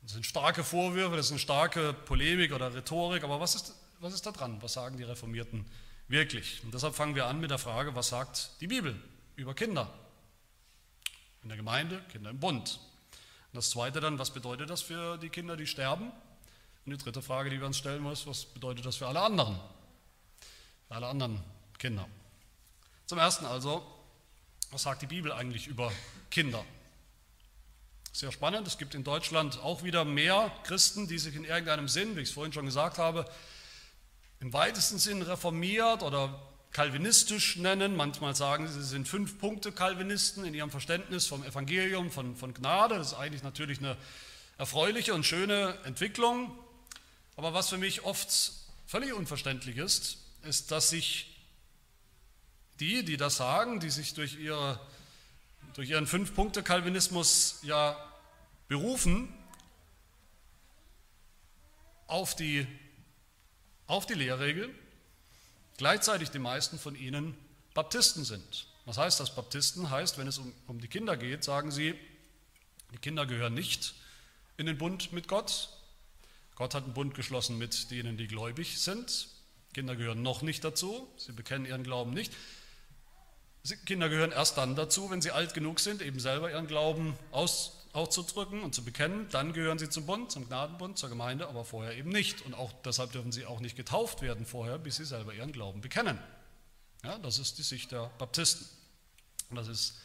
das 0.00 0.12
sind 0.12 0.24
starke 0.24 0.64
Vorwürfe, 0.64 1.16
das 1.16 1.26
ist 1.26 1.32
eine 1.32 1.38
starke 1.38 1.92
Polemik 1.92 2.54
oder 2.54 2.74
Rhetorik, 2.74 3.22
aber 3.22 3.38
was 3.38 3.54
ist, 3.54 3.74
was 4.00 4.14
ist 4.14 4.24
da 4.24 4.32
dran? 4.32 4.62
Was 4.62 4.72
sagen 4.72 4.96
die 4.96 5.04
Reformierten 5.04 5.66
wirklich? 6.08 6.64
Und 6.64 6.72
deshalb 6.72 6.94
fangen 6.94 7.14
wir 7.14 7.26
an 7.26 7.38
mit 7.38 7.50
der 7.50 7.58
Frage, 7.58 7.94
was 7.94 8.08
sagt 8.08 8.52
die 8.62 8.66
Bibel 8.66 8.98
über 9.36 9.52
Kinder? 9.52 9.92
In 11.42 11.50
der 11.50 11.58
Gemeinde, 11.58 12.02
Kinder 12.10 12.30
im 12.30 12.40
Bund. 12.40 12.80
Und 13.52 13.58
das 13.58 13.68
Zweite 13.68 14.00
dann, 14.00 14.18
was 14.18 14.30
bedeutet 14.30 14.70
das 14.70 14.80
für 14.80 15.18
die 15.18 15.28
Kinder, 15.28 15.58
die 15.58 15.66
sterben? 15.66 16.10
Und 16.86 16.92
die 16.92 16.96
dritte 16.96 17.20
Frage, 17.20 17.50
die 17.50 17.60
wir 17.60 17.66
uns 17.66 17.76
stellen 17.76 18.02
müssen, 18.02 18.30
was 18.30 18.46
bedeutet 18.46 18.86
das 18.86 18.96
für 18.96 19.06
alle 19.06 19.20
anderen? 19.20 19.60
Für 20.88 20.94
alle 20.94 21.06
anderen 21.06 21.42
Kinder. 21.78 22.08
Zum 23.04 23.18
Ersten 23.18 23.44
also, 23.44 23.86
was 24.70 24.82
sagt 24.82 25.02
die 25.02 25.06
Bibel 25.06 25.32
eigentlich 25.32 25.66
über 25.66 25.92
Kinder? 26.30 26.64
Sehr 28.10 28.32
spannend, 28.32 28.66
es 28.66 28.78
gibt 28.78 28.94
in 28.94 29.04
Deutschland 29.04 29.58
auch 29.58 29.82
wieder 29.82 30.06
mehr 30.06 30.50
Christen, 30.64 31.06
die 31.06 31.18
sich 31.18 31.36
in 31.36 31.44
irgendeinem 31.44 31.88
Sinn, 31.88 32.16
wie 32.16 32.20
ich 32.20 32.28
es 32.28 32.34
vorhin 32.34 32.54
schon 32.54 32.64
gesagt 32.64 32.96
habe, 32.96 33.30
im 34.40 34.52
weitesten 34.54 34.98
Sinn 34.98 35.20
reformiert 35.20 36.02
oder 36.02 36.40
kalvinistisch 36.72 37.56
nennen. 37.56 37.96
Manchmal 37.96 38.34
sagen 38.34 38.66
sie, 38.66 38.82
sie 38.82 38.88
sind 38.88 39.06
fünf 39.06 39.38
Punkte 39.38 39.72
Calvinisten 39.72 40.44
in 40.44 40.54
ihrem 40.54 40.70
Verständnis 40.70 41.26
vom 41.26 41.44
Evangelium, 41.44 42.10
von, 42.10 42.34
von 42.36 42.54
Gnade. 42.54 42.96
Das 42.96 43.08
ist 43.08 43.14
eigentlich 43.14 43.42
natürlich 43.42 43.78
eine 43.78 43.96
erfreuliche 44.58 45.14
und 45.14 45.24
schöne 45.24 45.78
Entwicklung. 45.84 46.56
Aber 47.36 47.54
was 47.54 47.68
für 47.68 47.78
mich 47.78 48.04
oft 48.04 48.52
völlig 48.86 49.12
unverständlich 49.12 49.76
ist, 49.76 50.18
ist, 50.42 50.70
dass 50.70 50.90
sich 50.90 51.28
die, 52.80 53.04
die 53.04 53.16
das 53.16 53.36
sagen, 53.36 53.80
die 53.80 53.90
sich 53.90 54.14
durch, 54.14 54.38
ihre, 54.38 54.80
durch 55.74 55.90
ihren 55.90 56.06
Fünf-Punkte-Kalvinismus 56.06 57.60
ja 57.62 57.96
berufen 58.68 59.32
auf 62.06 62.34
die, 62.34 62.66
auf 63.86 64.06
die 64.06 64.14
Lehrregel, 64.14 64.74
gleichzeitig 65.82 66.30
die 66.30 66.38
meisten 66.38 66.78
von 66.78 66.94
ihnen 66.94 67.36
Baptisten 67.74 68.24
sind. 68.24 68.68
Was 68.84 68.98
heißt 68.98 69.18
das 69.18 69.34
Baptisten? 69.34 69.90
Heißt, 69.90 70.16
wenn 70.16 70.28
es 70.28 70.38
um, 70.38 70.52
um 70.68 70.80
die 70.80 70.86
Kinder 70.86 71.16
geht, 71.16 71.42
sagen 71.42 71.72
sie, 71.72 71.98
die 72.92 72.98
Kinder 72.98 73.26
gehören 73.26 73.52
nicht 73.52 73.94
in 74.56 74.66
den 74.66 74.78
Bund 74.78 75.12
mit 75.12 75.26
Gott. 75.26 75.70
Gott 76.54 76.76
hat 76.76 76.84
einen 76.84 76.94
Bund 76.94 77.16
geschlossen 77.16 77.58
mit 77.58 77.90
denen, 77.90 78.16
die 78.16 78.28
gläubig 78.28 78.78
sind. 78.78 79.26
Kinder 79.74 79.96
gehören 79.96 80.22
noch 80.22 80.42
nicht 80.42 80.62
dazu, 80.62 81.08
sie 81.16 81.32
bekennen 81.32 81.66
ihren 81.66 81.82
Glauben 81.82 82.12
nicht. 82.12 82.32
Kinder 83.84 84.08
gehören 84.08 84.30
erst 84.30 84.58
dann 84.58 84.76
dazu, 84.76 85.10
wenn 85.10 85.20
sie 85.20 85.32
alt 85.32 85.52
genug 85.52 85.80
sind, 85.80 86.00
eben 86.00 86.20
selber 86.20 86.48
ihren 86.48 86.68
Glauben 86.68 87.18
aus, 87.32 87.81
auszudrücken 87.92 88.62
und 88.62 88.74
zu 88.74 88.84
bekennen. 88.84 89.28
Dann 89.30 89.52
gehören 89.52 89.78
sie 89.78 89.88
zum 89.88 90.06
Bund, 90.06 90.30
zum 90.30 90.46
Gnadenbund, 90.48 90.98
zur 90.98 91.08
Gemeinde, 91.08 91.48
aber 91.48 91.64
vorher 91.64 91.96
eben 91.96 92.10
nicht. 92.10 92.42
Und 92.42 92.54
auch 92.54 92.72
deshalb 92.84 93.12
dürfen 93.12 93.32
sie 93.32 93.44
auch 93.44 93.60
nicht 93.60 93.76
getauft 93.76 94.22
werden 94.22 94.46
vorher, 94.46 94.78
bis 94.78 94.96
sie 94.96 95.04
selber 95.04 95.34
ihren 95.34 95.52
Glauben 95.52 95.80
bekennen. 95.80 96.18
Ja, 97.04 97.18
das 97.18 97.38
ist 97.38 97.58
die 97.58 97.62
Sicht 97.62 97.92
der 97.92 98.10
Baptisten. 98.18 98.66
Und 99.50 99.56
das 99.56 99.68
ist 99.68 99.98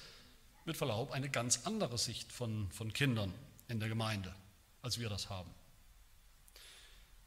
mit 0.65 0.75
Verlaub 0.75 1.12
eine 1.12 1.29
ganz 1.29 1.62
andere 1.65 1.98
Sicht 1.98 2.32
von, 2.32 2.70
von 2.72 2.91
Kindern 2.91 3.34
in 3.70 3.79
der 3.79 3.88
Gemeinde, 3.88 4.36
als 4.82 5.00
wir 5.00 5.08
das 5.08 5.29
haben. 5.29 5.50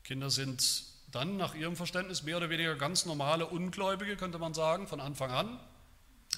Kinder 0.05 0.31
sind 0.31 0.85
dann 1.11 1.37
nach 1.37 1.55
ihrem 1.55 1.77
Verständnis 1.77 2.23
mehr 2.23 2.37
oder 2.37 2.51
weniger 2.51 2.77
ganz 2.77 3.07
normale 3.07 3.47
Ungläubige, 3.47 4.17
könnte 4.17 4.39
man 4.39 4.55
sagen, 4.55 4.87
von 4.87 5.01
Anfang 5.01 5.31
an, 5.31 5.61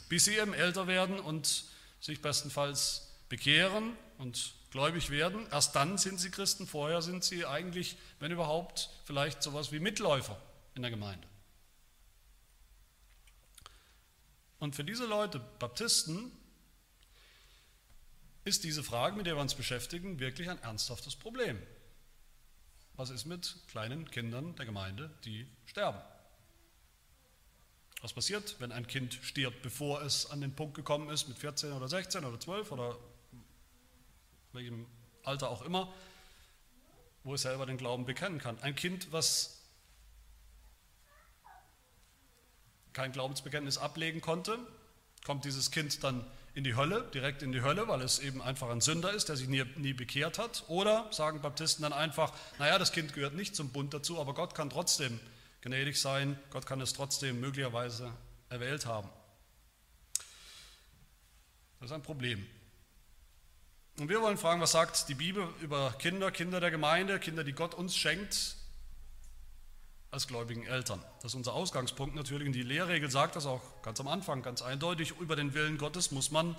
bis 0.08 0.24
sie 0.26 0.36
eben 0.36 0.54
älter 0.54 0.86
werden 0.86 1.18
und 1.18 1.64
sich 2.00 2.22
bestenfalls 2.22 3.11
bekehren 3.32 3.96
und 4.18 4.52
gläubig 4.72 5.08
werden. 5.08 5.46
Erst 5.50 5.74
dann 5.74 5.96
sind 5.96 6.20
sie 6.20 6.30
Christen, 6.30 6.66
vorher 6.66 7.00
sind 7.00 7.24
sie 7.24 7.46
eigentlich, 7.46 7.96
wenn 8.20 8.30
überhaupt, 8.30 8.90
vielleicht 9.06 9.42
sowas 9.42 9.72
wie 9.72 9.80
Mitläufer 9.80 10.38
in 10.74 10.82
der 10.82 10.90
Gemeinde. 10.90 11.26
Und 14.58 14.76
für 14.76 14.84
diese 14.84 15.06
Leute, 15.06 15.40
Baptisten, 15.58 16.30
ist 18.44 18.64
diese 18.64 18.82
Frage, 18.82 19.16
mit 19.16 19.24
der 19.24 19.34
wir 19.36 19.40
uns 19.40 19.54
beschäftigen, 19.54 20.20
wirklich 20.20 20.50
ein 20.50 20.62
ernsthaftes 20.62 21.16
Problem. 21.16 21.58
Was 22.96 23.08
ist 23.08 23.24
mit 23.24 23.56
kleinen 23.68 24.10
Kindern 24.10 24.54
der 24.56 24.66
Gemeinde, 24.66 25.10
die 25.24 25.48
sterben? 25.64 26.02
Was 28.02 28.12
passiert, 28.12 28.56
wenn 28.58 28.72
ein 28.72 28.86
Kind 28.86 29.14
stirbt, 29.22 29.62
bevor 29.62 30.02
es 30.02 30.30
an 30.30 30.42
den 30.42 30.54
Punkt 30.54 30.74
gekommen 30.74 31.08
ist, 31.08 31.28
mit 31.28 31.38
14 31.38 31.72
oder 31.72 31.88
16 31.88 32.26
oder 32.26 32.38
12 32.38 32.72
oder 32.72 32.98
welchem 34.52 34.86
Alter 35.24 35.50
auch 35.50 35.62
immer, 35.62 35.92
wo 37.24 37.34
es 37.34 37.42
selber 37.42 37.66
den 37.66 37.76
Glauben 37.76 38.04
bekennen 38.04 38.38
kann? 38.38 38.58
Ein 38.60 38.74
Kind, 38.74 39.12
was 39.12 39.62
kein 42.92 43.12
Glaubensbekenntnis 43.12 43.78
ablegen 43.78 44.20
konnte, 44.20 44.58
kommt 45.24 45.44
dieses 45.44 45.70
Kind 45.70 46.02
dann 46.04 46.24
in 46.54 46.64
die 46.64 46.76
Hölle, 46.76 47.08
direkt 47.14 47.42
in 47.42 47.52
die 47.52 47.62
Hölle, 47.62 47.88
weil 47.88 48.02
es 48.02 48.18
eben 48.18 48.42
einfach 48.42 48.68
ein 48.68 48.82
Sünder 48.82 49.12
ist, 49.12 49.28
der 49.28 49.36
sich 49.36 49.48
nie, 49.48 49.64
nie 49.76 49.94
bekehrt 49.94 50.38
hat. 50.38 50.64
Oder 50.68 51.10
sagen 51.10 51.40
Baptisten 51.40 51.82
dann 51.82 51.94
einfach, 51.94 52.32
naja, 52.58 52.78
das 52.78 52.92
Kind 52.92 53.14
gehört 53.14 53.34
nicht 53.34 53.56
zum 53.56 53.70
Bund 53.70 53.94
dazu, 53.94 54.20
aber 54.20 54.34
Gott 54.34 54.54
kann 54.54 54.68
trotzdem 54.68 55.18
gnädig 55.62 55.98
sein, 55.98 56.38
Gott 56.50 56.66
kann 56.66 56.80
es 56.80 56.92
trotzdem 56.92 57.40
möglicherweise 57.40 58.12
erwählt 58.50 58.84
haben. 58.84 59.08
Das 61.80 61.90
ist 61.90 61.92
ein 61.92 62.02
Problem. 62.02 62.46
Und 63.98 64.08
wir 64.08 64.22
wollen 64.22 64.38
fragen, 64.38 64.60
was 64.60 64.72
sagt 64.72 65.08
die 65.08 65.14
Bibel 65.14 65.46
über 65.60 65.94
Kinder, 65.98 66.30
Kinder 66.30 66.60
der 66.60 66.70
Gemeinde, 66.70 67.18
Kinder, 67.18 67.44
die 67.44 67.52
Gott 67.52 67.74
uns 67.74 67.96
schenkt, 67.96 68.56
als 70.10 70.26
gläubigen 70.26 70.66
Eltern. 70.66 71.02
Das 71.22 71.32
ist 71.32 71.36
unser 71.36 71.54
Ausgangspunkt 71.54 72.14
natürlich 72.14 72.46
und 72.46 72.52
die 72.52 72.62
Lehrregel 72.62 73.10
sagt 73.10 73.34
das 73.34 73.46
auch 73.46 73.62
ganz 73.82 73.98
am 73.98 74.08
Anfang 74.08 74.42
ganz 74.42 74.60
eindeutig. 74.60 75.14
Über 75.20 75.36
den 75.36 75.54
Willen 75.54 75.78
Gottes 75.78 76.10
muss 76.10 76.30
man, 76.30 76.54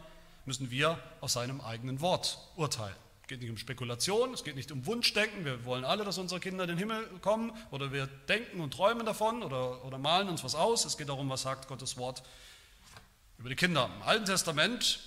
müssen 0.45 0.71
wir 0.71 0.97
aus 1.21 1.33
seinem 1.33 1.61
eigenen 1.61 2.01
Wort 2.01 2.39
urteilen. 2.55 2.95
Es 3.21 3.27
geht 3.27 3.41
nicht 3.41 3.51
um 3.51 3.57
Spekulation, 3.57 4.33
es 4.33 4.43
geht 4.43 4.55
nicht 4.55 4.71
um 4.71 4.85
Wunschdenken. 4.85 5.45
Wir 5.45 5.65
wollen 5.65 5.85
alle, 5.85 6.03
dass 6.03 6.17
unsere 6.17 6.39
Kinder 6.39 6.63
in 6.63 6.69
den 6.69 6.77
Himmel 6.79 7.05
kommen 7.21 7.51
oder 7.69 7.93
wir 7.93 8.07
denken 8.27 8.59
und 8.59 8.73
träumen 8.73 9.05
davon 9.05 9.43
oder, 9.43 9.85
oder 9.85 9.97
malen 9.97 10.29
uns 10.29 10.43
was 10.43 10.55
aus. 10.55 10.83
Es 10.85 10.97
geht 10.97 11.09
darum, 11.09 11.29
was 11.29 11.43
sagt 11.43 11.67
Gottes 11.67 11.95
Wort 11.97 12.23
über 13.37 13.49
die 13.49 13.55
Kinder. 13.55 13.89
Im 13.97 14.01
Alten 14.01 14.25
Testament 14.25 14.99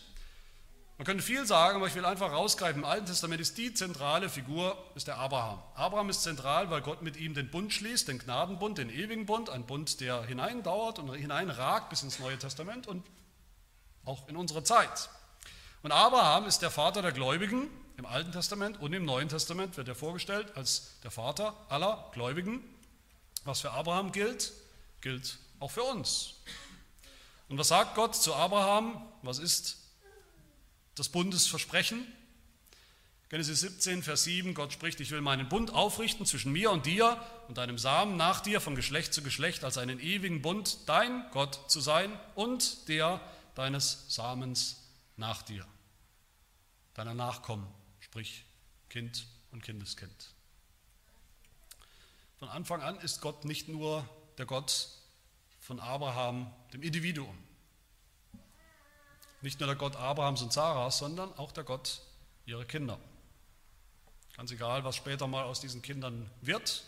man 0.98 1.04
könnte 1.04 1.22
viel 1.22 1.46
sagen, 1.46 1.76
aber 1.76 1.86
ich 1.88 1.94
will 1.94 2.06
einfach 2.06 2.32
rausgreifen. 2.32 2.82
Im 2.82 2.88
Alten 2.88 3.04
Testament 3.04 3.40
ist 3.40 3.58
die 3.58 3.74
zentrale 3.74 4.30
Figur, 4.30 4.82
ist 4.94 5.06
der 5.06 5.18
Abraham. 5.18 5.62
Abraham 5.74 6.08
ist 6.08 6.22
zentral, 6.22 6.70
weil 6.70 6.80
Gott 6.80 7.02
mit 7.02 7.18
ihm 7.18 7.34
den 7.34 7.50
Bund 7.50 7.72
schließt, 7.72 8.08
den 8.08 8.18
Gnadenbund, 8.18 8.78
den 8.78 8.88
ewigen 8.88 9.26
Bund, 9.26 9.50
ein 9.50 9.66
Bund, 9.66 10.00
der 10.00 10.24
hineindauert 10.24 10.98
und 10.98 11.12
hineinragt 11.14 11.90
bis 11.90 12.02
ins 12.02 12.18
Neue 12.18 12.38
Testament 12.38 12.86
und 12.86 13.06
auch 14.06 14.26
in 14.28 14.36
unsere 14.36 14.62
Zeit. 14.62 15.10
Und 15.82 15.92
Abraham 15.92 16.46
ist 16.46 16.62
der 16.62 16.70
Vater 16.70 17.02
der 17.02 17.12
Gläubigen 17.12 17.68
im 17.98 18.06
Alten 18.06 18.32
Testament 18.32 18.80
und 18.80 18.92
im 18.94 19.04
Neuen 19.04 19.28
Testament 19.28 19.76
wird 19.76 19.88
er 19.88 19.94
vorgestellt 19.94 20.56
als 20.56 20.98
der 21.02 21.10
Vater 21.10 21.54
aller 21.68 22.10
Gläubigen. 22.14 22.64
Was 23.44 23.60
für 23.60 23.72
Abraham 23.72 24.12
gilt, 24.12 24.52
gilt 25.02 25.38
auch 25.60 25.70
für 25.70 25.82
uns. 25.82 26.34
Und 27.48 27.58
was 27.58 27.68
sagt 27.68 27.94
Gott 27.94 28.16
zu 28.16 28.34
Abraham? 28.34 29.06
Was 29.22 29.38
ist 29.38 29.85
das 30.96 31.08
Bundesversprechen. 31.10 32.04
Genesis 33.28 33.60
17, 33.60 34.02
Vers 34.02 34.24
7, 34.24 34.54
Gott 34.54 34.72
spricht, 34.72 35.00
ich 35.00 35.10
will 35.10 35.20
meinen 35.20 35.48
Bund 35.48 35.72
aufrichten 35.72 36.26
zwischen 36.26 36.52
mir 36.52 36.70
und 36.70 36.86
dir 36.86 37.20
und 37.48 37.58
deinem 37.58 37.76
Samen 37.76 38.16
nach 38.16 38.40
dir 38.40 38.60
von 38.60 38.74
Geschlecht 38.74 39.12
zu 39.12 39.22
Geschlecht 39.22 39.64
als 39.64 39.78
einen 39.78 40.00
ewigen 40.00 40.42
Bund, 40.42 40.78
dein 40.86 41.24
Gott 41.32 41.70
zu 41.70 41.80
sein 41.80 42.18
und 42.34 42.88
der 42.88 43.20
deines 43.54 44.04
Samens 44.08 44.82
nach 45.16 45.42
dir, 45.42 45.66
deiner 46.94 47.14
Nachkommen, 47.14 47.66
sprich 48.00 48.44
Kind 48.88 49.26
und 49.50 49.62
Kindeskind. 49.62 50.34
Von 52.38 52.48
Anfang 52.48 52.82
an 52.82 52.98
ist 53.00 53.20
Gott 53.20 53.44
nicht 53.44 53.68
nur 53.68 54.08
der 54.38 54.46
Gott 54.46 54.88
von 55.58 55.80
Abraham, 55.80 56.52
dem 56.72 56.82
Individuum, 56.82 57.36
nicht 59.46 59.60
nur 59.60 59.68
der 59.68 59.76
Gott 59.76 59.94
Abrahams 59.94 60.42
und 60.42 60.52
Sarahs, 60.52 60.98
sondern 60.98 61.32
auch 61.38 61.52
der 61.52 61.62
Gott 61.62 62.00
ihrer 62.46 62.64
Kinder. 62.64 62.98
Ganz 64.36 64.50
egal, 64.50 64.82
was 64.82 64.96
später 64.96 65.28
mal 65.28 65.44
aus 65.44 65.60
diesen 65.60 65.82
Kindern 65.82 66.28
wird. 66.40 66.82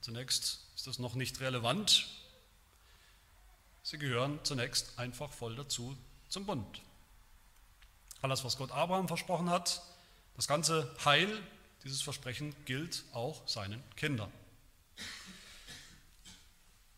Zunächst 0.00 0.66
ist 0.74 0.88
das 0.88 0.98
noch 0.98 1.14
nicht 1.14 1.38
relevant. 1.38 2.08
Sie 3.84 3.96
gehören 3.96 4.40
zunächst 4.42 4.98
einfach 4.98 5.32
voll 5.32 5.54
dazu 5.54 5.96
zum 6.28 6.46
Bund. 6.46 6.80
Alles, 8.22 8.44
was 8.44 8.56
Gott 8.56 8.72
Abraham 8.72 9.06
versprochen 9.06 9.48
hat, 9.48 9.80
das 10.34 10.48
ganze 10.48 10.92
Heil, 11.04 11.40
dieses 11.84 12.02
Versprechen 12.02 12.56
gilt 12.64 13.04
auch 13.12 13.46
seinen 13.46 13.80
Kindern. 13.94 14.32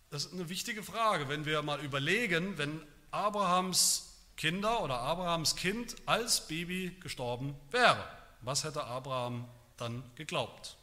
Das 0.08 0.24
ist 0.24 0.32
eine 0.32 0.48
wichtige 0.48 0.82
Frage, 0.82 1.28
wenn 1.28 1.44
wir 1.44 1.60
mal 1.60 1.80
überlegen, 1.84 2.56
wenn 2.56 2.80
Abrahams 3.10 4.05
Kinder 4.36 4.82
oder 4.82 4.98
Abrahams 5.00 5.56
Kind 5.56 5.96
als 6.06 6.46
Baby 6.46 6.96
gestorben 7.00 7.54
wäre. 7.70 8.06
Was 8.42 8.64
hätte 8.64 8.84
Abraham 8.84 9.48
dann 9.76 10.02
geglaubt? 10.14 10.76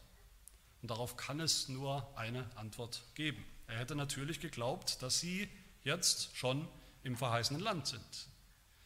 Und 0.82 0.90
darauf 0.92 1.16
kann 1.16 1.40
es 1.40 1.70
nur 1.70 2.08
eine 2.18 2.46
Antwort 2.56 3.04
geben. 3.16 3.46
Er 3.68 3.78
hätte 3.78 3.96
natürlich 3.96 4.40
geglaubt, 4.40 5.02
dass 5.02 5.20
sie 5.20 5.48
jetzt 5.84 6.36
schon 6.36 6.68
im 7.04 7.16
verheißenen 7.16 7.62
Land 7.62 7.88
sind, 7.88 8.28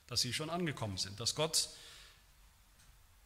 dass 0.07 0.21
sie 0.21 0.33
schon 0.33 0.49
angekommen 0.49 0.97
sind, 0.97 1.19
dass 1.19 1.33
Gott 1.33 1.69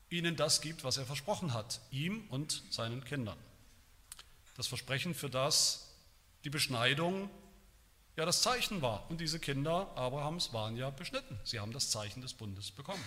ihnen 0.09 0.35
das 0.35 0.61
gibt, 0.61 0.83
was 0.83 0.97
er 0.97 1.05
versprochen 1.05 1.53
hat, 1.53 1.79
ihm 1.89 2.27
und 2.29 2.63
seinen 2.69 3.03
Kindern. 3.03 3.37
Das 4.57 4.67
Versprechen, 4.67 5.15
für 5.15 5.29
das 5.29 5.87
die 6.43 6.49
Beschneidung 6.49 7.29
ja 8.21 8.25
das 8.25 8.43
Zeichen 8.43 8.83
war. 8.83 9.09
Und 9.09 9.19
diese 9.19 9.39
Kinder 9.39 9.91
Abrahams 9.95 10.53
waren 10.53 10.77
ja 10.77 10.91
beschnitten. 10.91 11.39
Sie 11.43 11.59
haben 11.59 11.73
das 11.73 11.89
Zeichen 11.89 12.21
des 12.21 12.35
Bundes 12.35 12.69
bekommen. 12.69 13.03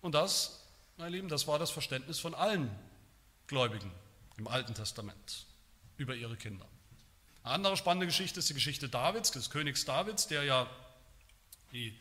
Und 0.00 0.14
das, 0.14 0.62
meine 0.96 1.10
Lieben, 1.10 1.28
das 1.28 1.46
war 1.46 1.58
das 1.58 1.70
Verständnis 1.70 2.18
von 2.18 2.34
allen 2.34 2.70
Gläubigen 3.48 3.92
im 4.38 4.48
Alten 4.48 4.72
Testament 4.72 5.44
über 5.98 6.14
ihre 6.14 6.36
Kinder. 6.36 6.66
Eine 7.42 7.54
andere 7.54 7.76
spannende 7.76 8.06
Geschichte 8.06 8.38
ist 8.38 8.48
die 8.48 8.54
Geschichte 8.54 8.88
Davids, 8.88 9.30
des 9.30 9.50
Königs 9.50 9.84
Davids, 9.84 10.26
der 10.26 10.44
ja, 10.44 10.66
wie 11.70 11.94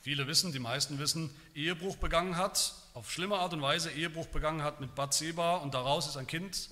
viele 0.00 0.26
wissen, 0.26 0.52
die 0.52 0.60
meisten 0.60 0.98
wissen, 0.98 1.28
Ehebruch 1.54 1.96
begangen 1.98 2.36
hat, 2.38 2.74
auf 2.94 3.12
schlimme 3.12 3.36
Art 3.36 3.52
und 3.52 3.60
Weise 3.60 3.90
Ehebruch 3.90 4.28
begangen 4.28 4.62
hat 4.62 4.80
mit 4.80 4.94
Bathseba 4.94 5.56
und 5.56 5.74
daraus 5.74 6.06
ist 6.06 6.16
ein 6.16 6.26
Kind 6.26 6.70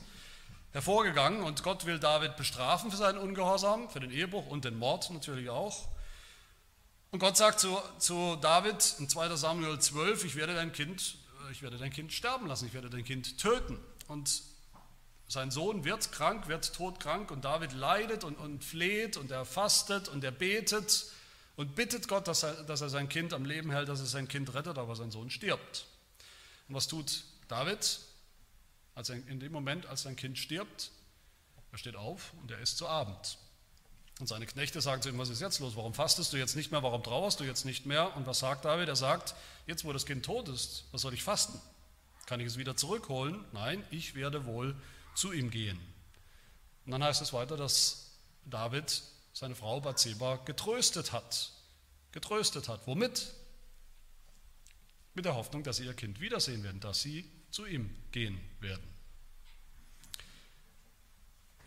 hervorgegangen 0.74 1.44
und 1.44 1.62
Gott 1.62 1.86
will 1.86 2.00
David 2.00 2.36
bestrafen 2.36 2.90
für 2.90 2.96
seinen 2.96 3.18
Ungehorsam, 3.18 3.88
für 3.88 4.00
den 4.00 4.10
Ehebruch 4.10 4.48
und 4.48 4.64
den 4.64 4.76
Mord 4.76 5.08
natürlich 5.10 5.48
auch. 5.48 5.88
Und 7.12 7.20
Gott 7.20 7.36
sagt 7.36 7.60
zu, 7.60 7.80
zu 7.98 8.36
David 8.40 8.96
in 8.98 9.08
2 9.08 9.36
Samuel 9.36 9.78
12, 9.78 10.24
ich 10.24 10.34
werde 10.34 10.52
dein 10.52 10.72
Kind, 10.72 11.16
äh, 11.46 11.52
ich 11.52 11.62
werde 11.62 11.78
dein 11.78 11.92
Kind 11.92 12.12
sterben 12.12 12.48
lassen, 12.48 12.66
ich 12.66 12.74
werde 12.74 12.90
dein 12.90 13.04
Kind 13.04 13.38
töten. 13.38 13.78
Und 14.08 14.42
sein 15.28 15.52
Sohn 15.52 15.84
wird 15.84 16.10
krank, 16.10 16.48
wird 16.48 16.74
todkrank 16.74 17.30
und 17.30 17.44
David 17.44 17.72
leidet 17.72 18.24
und, 18.24 18.34
und 18.34 18.64
fleht 18.64 19.16
und 19.16 19.30
er 19.30 19.44
fastet 19.44 20.08
und 20.08 20.24
er 20.24 20.32
betet 20.32 21.06
und 21.54 21.76
bittet 21.76 22.08
Gott, 22.08 22.26
dass 22.26 22.42
er, 22.42 22.64
dass 22.64 22.80
er 22.80 22.88
sein 22.88 23.08
Kind 23.08 23.32
am 23.32 23.44
Leben 23.44 23.70
hält, 23.70 23.88
dass 23.88 24.00
er 24.00 24.06
sein 24.06 24.26
Kind 24.26 24.52
rettet, 24.54 24.76
aber 24.76 24.96
sein 24.96 25.12
Sohn 25.12 25.30
stirbt. 25.30 25.86
Und 26.68 26.74
was 26.74 26.88
tut 26.88 27.22
David? 27.46 28.00
Als 28.94 29.08
er, 29.08 29.16
in 29.16 29.40
dem 29.40 29.52
Moment, 29.52 29.86
als 29.86 30.02
sein 30.02 30.16
Kind 30.16 30.38
stirbt, 30.38 30.90
er 31.72 31.78
steht 31.78 31.96
auf 31.96 32.32
und 32.40 32.50
er 32.50 32.58
isst 32.60 32.78
zu 32.78 32.86
Abend. 32.86 33.38
Und 34.20 34.28
seine 34.28 34.46
Knechte 34.46 34.80
sagen 34.80 35.02
zu 35.02 35.08
ihm, 35.08 35.18
was 35.18 35.28
ist 35.28 35.40
jetzt 35.40 35.58
los? 35.58 35.74
Warum 35.74 35.92
fastest 35.92 36.32
du 36.32 36.36
jetzt 36.36 36.54
nicht 36.54 36.70
mehr? 36.70 36.84
Warum 36.84 37.02
trauerst 37.02 37.40
du 37.40 37.44
jetzt 37.44 37.64
nicht 37.64 37.84
mehr? 37.84 38.16
Und 38.16 38.26
was 38.26 38.38
sagt 38.38 38.64
David? 38.64 38.88
Er 38.88 38.96
sagt, 38.96 39.34
jetzt 39.66 39.84
wo 39.84 39.92
das 39.92 40.06
Kind 40.06 40.24
tot 40.24 40.48
ist, 40.48 40.84
was 40.92 41.02
soll 41.02 41.14
ich 41.14 41.24
fasten? 41.24 41.60
Kann 42.26 42.38
ich 42.38 42.46
es 42.46 42.56
wieder 42.56 42.76
zurückholen? 42.76 43.44
Nein, 43.52 43.84
ich 43.90 44.14
werde 44.14 44.46
wohl 44.46 44.76
zu 45.16 45.32
ihm 45.32 45.50
gehen. 45.50 45.80
Und 46.86 46.92
dann 46.92 47.02
heißt 47.02 47.22
es 47.22 47.32
weiter, 47.32 47.56
dass 47.56 48.12
David 48.44 49.02
seine 49.32 49.56
Frau 49.56 49.80
Bathseba 49.80 50.36
getröstet 50.36 51.12
hat. 51.12 51.50
Getröstet 52.12 52.68
hat. 52.68 52.86
Womit? 52.86 53.32
Mit 55.14 55.24
der 55.24 55.34
Hoffnung, 55.34 55.64
dass 55.64 55.78
sie 55.78 55.86
ihr 55.86 55.94
Kind 55.94 56.20
wiedersehen 56.20 56.62
werden, 56.62 56.80
dass 56.80 57.02
sie 57.02 57.28
zu 57.54 57.66
ihm 57.66 57.88
gehen 58.10 58.40
werden. 58.58 58.82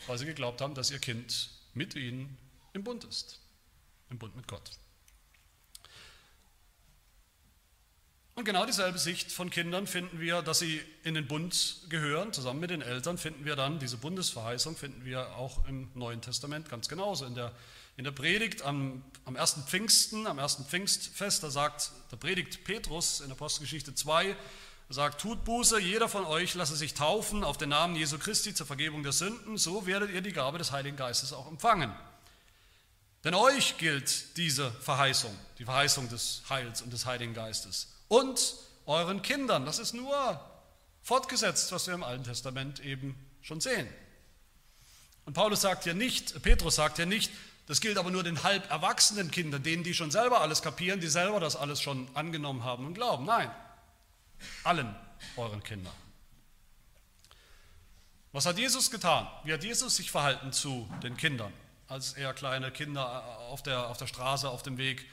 Weil 0.05 0.17
sie 0.17 0.25
geglaubt 0.25 0.59
haben, 0.59 0.75
dass 0.75 0.91
ihr 0.91 0.99
Kind 0.99 1.49
mit 1.73 1.95
ihnen 1.95 2.37
im 2.73 2.83
Bund 2.83 3.05
ist, 3.05 3.39
im 4.09 4.19
Bund 4.19 4.35
mit 4.35 4.49
Gott. 4.49 4.69
Und 8.35 8.43
genau 8.43 8.65
dieselbe 8.65 8.99
Sicht 8.99 9.31
von 9.31 9.49
Kindern 9.49 9.87
finden 9.87 10.19
wir, 10.19 10.41
dass 10.41 10.59
sie 10.59 10.81
in 11.03 11.13
den 11.13 11.25
Bund 11.25 11.85
gehören, 11.87 12.33
zusammen 12.33 12.59
mit 12.59 12.69
den 12.69 12.81
Eltern, 12.81 13.17
finden 13.17 13.45
wir 13.45 13.55
dann, 13.55 13.79
diese 13.79 13.95
Bundesverheißung 13.95 14.75
finden 14.75 15.05
wir 15.05 15.37
auch 15.37 15.65
im 15.67 15.89
Neuen 15.95 16.21
Testament 16.21 16.69
ganz 16.69 16.89
genauso. 16.89 17.25
In 17.25 17.33
der, 17.33 17.55
in 17.95 18.03
der 18.03 18.11
Predigt 18.11 18.61
am, 18.61 19.03
am 19.23 19.37
ersten 19.37 19.63
Pfingsten, 19.63 20.27
am 20.27 20.37
ersten 20.37 20.65
Pfingstfest, 20.65 21.43
da 21.43 21.49
sagt, 21.49 21.91
da 22.11 22.17
predigt 22.17 22.65
Petrus 22.65 23.21
in 23.21 23.31
Apostelgeschichte 23.31 23.95
2, 23.95 24.35
sagt, 24.89 25.19
tut 25.21 25.43
Buße, 25.43 25.79
jeder 25.79 26.07
von 26.07 26.25
euch 26.25 26.53
lasse 26.53 26.75
sich 26.75 26.93
taufen 26.93 27.43
auf 27.43 27.57
den 27.57 27.69
Namen 27.69 27.95
Jesu 27.95 28.17
Christi 28.17 28.53
zur 28.53 28.65
Vergebung 28.65 29.03
der 29.03 29.11
Sünden, 29.11 29.57
so 29.57 29.85
werdet 29.85 30.11
ihr 30.11 30.21
die 30.21 30.31
Gabe 30.31 30.57
des 30.57 30.71
Heiligen 30.71 30.95
Geistes 30.95 31.33
auch 31.33 31.47
empfangen. 31.47 31.93
Denn 33.23 33.33
euch 33.33 33.77
gilt 33.77 34.37
diese 34.37 34.71
Verheißung, 34.71 35.37
die 35.59 35.65
Verheißung 35.65 36.07
des 36.09 36.43
Heils 36.49 36.81
und 36.81 36.93
des 36.93 37.05
Heiligen 37.05 37.33
Geistes 37.33 37.89
und 38.07 38.55
euren 38.85 39.21
Kindern. 39.21 39.65
Das 39.65 39.79
ist 39.79 39.93
nur 39.93 40.39
fortgesetzt, 41.01 41.71
was 41.73 41.87
wir 41.87 41.93
im 41.93 42.03
Alten 42.03 42.23
Testament 42.23 42.79
eben 42.79 43.15
schon 43.41 43.59
sehen. 43.59 43.87
Und 45.25 45.33
Paulus 45.33 45.61
sagt 45.61 45.85
ja 45.85 45.93
nicht, 45.93 46.41
Petrus 46.41 46.75
sagt 46.75 46.99
ja 46.99 47.05
nicht, 47.05 47.31
das 47.65 47.81
gilt 47.81 47.97
aber 47.97 48.11
nur 48.11 48.23
den 48.23 48.43
halb 48.43 48.71
erwachsenen 48.71 49.29
Kindern, 49.29 49.61
denen, 49.61 49.83
die 49.83 49.93
schon 49.93 50.09
selber 50.09 50.39
alles 50.39 50.61
kapieren, 50.61 51.01
die 51.01 51.09
selber 51.09 51.41
das 51.41 51.57
alles 51.57 51.81
schon 51.81 52.07
angenommen 52.13 52.63
haben 52.63 52.85
und 52.85 52.93
glauben. 52.93 53.25
Nein, 53.25 53.51
allen 54.63 54.95
euren 55.35 55.63
Kindern. 55.63 55.93
Was 58.31 58.45
hat 58.45 58.57
Jesus 58.57 58.91
getan? 58.91 59.27
Wie 59.43 59.53
hat 59.53 59.63
Jesus 59.63 59.95
sich 59.95 60.11
verhalten 60.11 60.51
zu 60.51 60.87
den 61.01 61.17
Kindern, 61.17 61.51
als 61.87 62.13
er 62.13 62.33
kleine 62.33 62.71
Kinder 62.71 63.25
auf 63.49 63.63
der, 63.63 63.87
auf 63.87 63.97
der 63.97 64.07
Straße, 64.07 64.49
auf 64.49 64.63
dem 64.63 64.77
Weg 64.77 65.07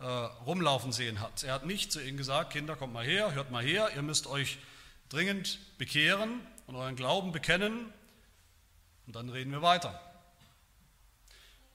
äh, 0.00 0.04
rumlaufen 0.04 0.92
sehen 0.92 1.20
hat. 1.20 1.42
Er 1.44 1.54
hat 1.54 1.66
nicht 1.66 1.92
zu 1.92 2.02
ihnen 2.02 2.16
gesagt, 2.16 2.52
Kinder, 2.52 2.76
kommt 2.76 2.92
mal 2.92 3.04
her, 3.04 3.32
hört 3.32 3.50
mal 3.50 3.62
her, 3.62 3.90
ihr 3.94 4.02
müsst 4.02 4.26
euch 4.26 4.58
dringend 5.08 5.58
bekehren 5.78 6.40
und 6.66 6.74
euren 6.76 6.96
Glauben 6.96 7.32
bekennen 7.32 7.92
und 9.06 9.14
dann 9.14 9.28
reden 9.28 9.52
wir 9.52 9.62
weiter. 9.62 10.00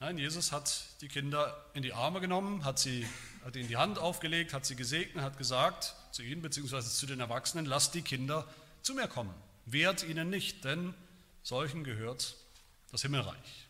Nein, 0.00 0.18
Jesus 0.18 0.52
hat 0.52 0.84
die 1.00 1.08
Kinder 1.08 1.64
in 1.74 1.82
die 1.82 1.92
Arme 1.92 2.20
genommen, 2.20 2.64
hat, 2.64 2.78
sie, 2.78 3.06
hat 3.44 3.54
ihnen 3.56 3.68
die 3.68 3.76
Hand 3.76 3.98
aufgelegt, 3.98 4.52
hat 4.52 4.64
sie 4.64 4.76
gesegnet, 4.76 5.24
hat 5.24 5.36
gesagt 5.38 5.94
zu 6.12 6.22
ihnen 6.22 6.42
bzw. 6.42 6.82
zu 6.82 7.06
den 7.06 7.20
Erwachsenen, 7.20 7.66
lasst 7.66 7.94
die 7.94 8.02
Kinder 8.02 8.46
zu 8.82 8.94
mir 8.94 9.08
kommen. 9.08 9.34
Wehrt 9.66 10.02
ihnen 10.02 10.30
nicht, 10.30 10.64
denn 10.64 10.94
solchen 11.42 11.84
gehört 11.84 12.36
das 12.90 13.02
Himmelreich. 13.02 13.68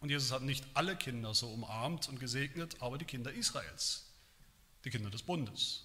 Und 0.00 0.10
Jesus 0.10 0.30
hat 0.30 0.42
nicht 0.42 0.64
alle 0.74 0.96
Kinder 0.96 1.34
so 1.34 1.48
umarmt 1.48 2.08
und 2.08 2.20
gesegnet, 2.20 2.76
aber 2.80 2.98
die 2.98 3.04
Kinder 3.04 3.32
Israels, 3.32 4.06
die 4.84 4.90
Kinder 4.90 5.10
des 5.10 5.22
Bundes. 5.22 5.82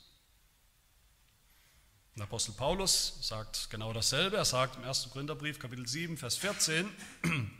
Der 2.15 2.23
Apostel 2.25 2.51
Paulus 2.51 3.17
sagt 3.21 3.69
genau 3.69 3.93
dasselbe. 3.93 4.35
Er 4.35 4.45
sagt 4.45 4.75
im 4.75 4.83
1. 4.83 5.09
Korintherbrief, 5.11 5.59
Kapitel 5.59 5.87
7, 5.87 6.17
Vers 6.17 6.35
14 6.37 6.89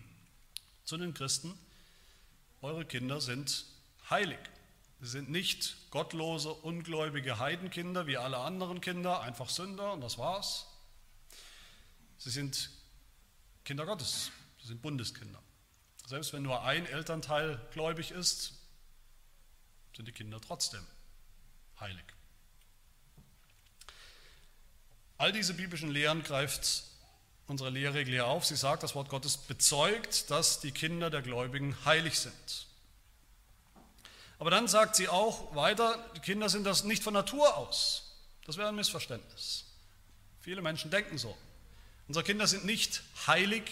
zu 0.83 0.97
den 0.97 1.13
Christen, 1.13 1.57
eure 2.61 2.85
Kinder 2.85 3.21
sind 3.21 3.65
heilig. 4.09 4.37
Sie 5.01 5.07
sind 5.07 5.31
nicht 5.31 5.75
gottlose, 5.89 6.53
ungläubige 6.53 7.39
Heidenkinder 7.39 8.05
wie 8.05 8.17
alle 8.17 8.37
anderen 8.37 8.81
Kinder, 8.81 9.21
einfach 9.21 9.49
Sünder 9.49 9.93
und 9.93 10.01
das 10.01 10.19
war's. 10.19 10.67
Sie 12.19 12.29
sind 12.29 12.69
Kinder 13.65 13.87
Gottes, 13.87 14.29
sie 14.61 14.67
sind 14.67 14.83
Bundeskinder. 14.83 15.41
Selbst 16.05 16.33
wenn 16.33 16.43
nur 16.43 16.63
ein 16.63 16.85
Elternteil 16.85 17.59
gläubig 17.73 18.11
ist, 18.11 18.53
sind 19.95 20.07
die 20.07 20.11
Kinder 20.11 20.39
trotzdem 20.39 20.85
heilig. 21.79 22.05
All 25.17 25.31
diese 25.31 25.55
biblischen 25.55 25.89
Lehren 25.89 26.21
greift 26.21 26.83
unsere 27.47 27.71
Lehrregel 27.71 28.13
hier 28.13 28.27
auf. 28.27 28.45
Sie 28.45 28.55
sagt, 28.55 28.83
das 28.83 28.93
Wort 28.93 29.09
Gottes 29.09 29.37
bezeugt, 29.37 30.29
dass 30.29 30.59
die 30.59 30.71
Kinder 30.71 31.09
der 31.09 31.23
Gläubigen 31.23 31.75
heilig 31.85 32.19
sind. 32.19 32.67
Aber 34.41 34.49
dann 34.49 34.67
sagt 34.67 34.95
sie 34.95 35.07
auch 35.07 35.53
weiter, 35.55 36.03
die 36.15 36.19
Kinder 36.19 36.49
sind 36.49 36.63
das 36.63 36.83
nicht 36.83 37.03
von 37.03 37.13
Natur 37.13 37.55
aus. 37.57 38.15
Das 38.47 38.57
wäre 38.57 38.69
ein 38.69 38.75
Missverständnis. 38.75 39.65
Viele 40.39 40.63
Menschen 40.63 40.89
denken 40.89 41.19
so. 41.19 41.37
Unsere 42.07 42.25
Kinder 42.25 42.47
sind 42.47 42.65
nicht 42.65 43.03
heilig, 43.27 43.69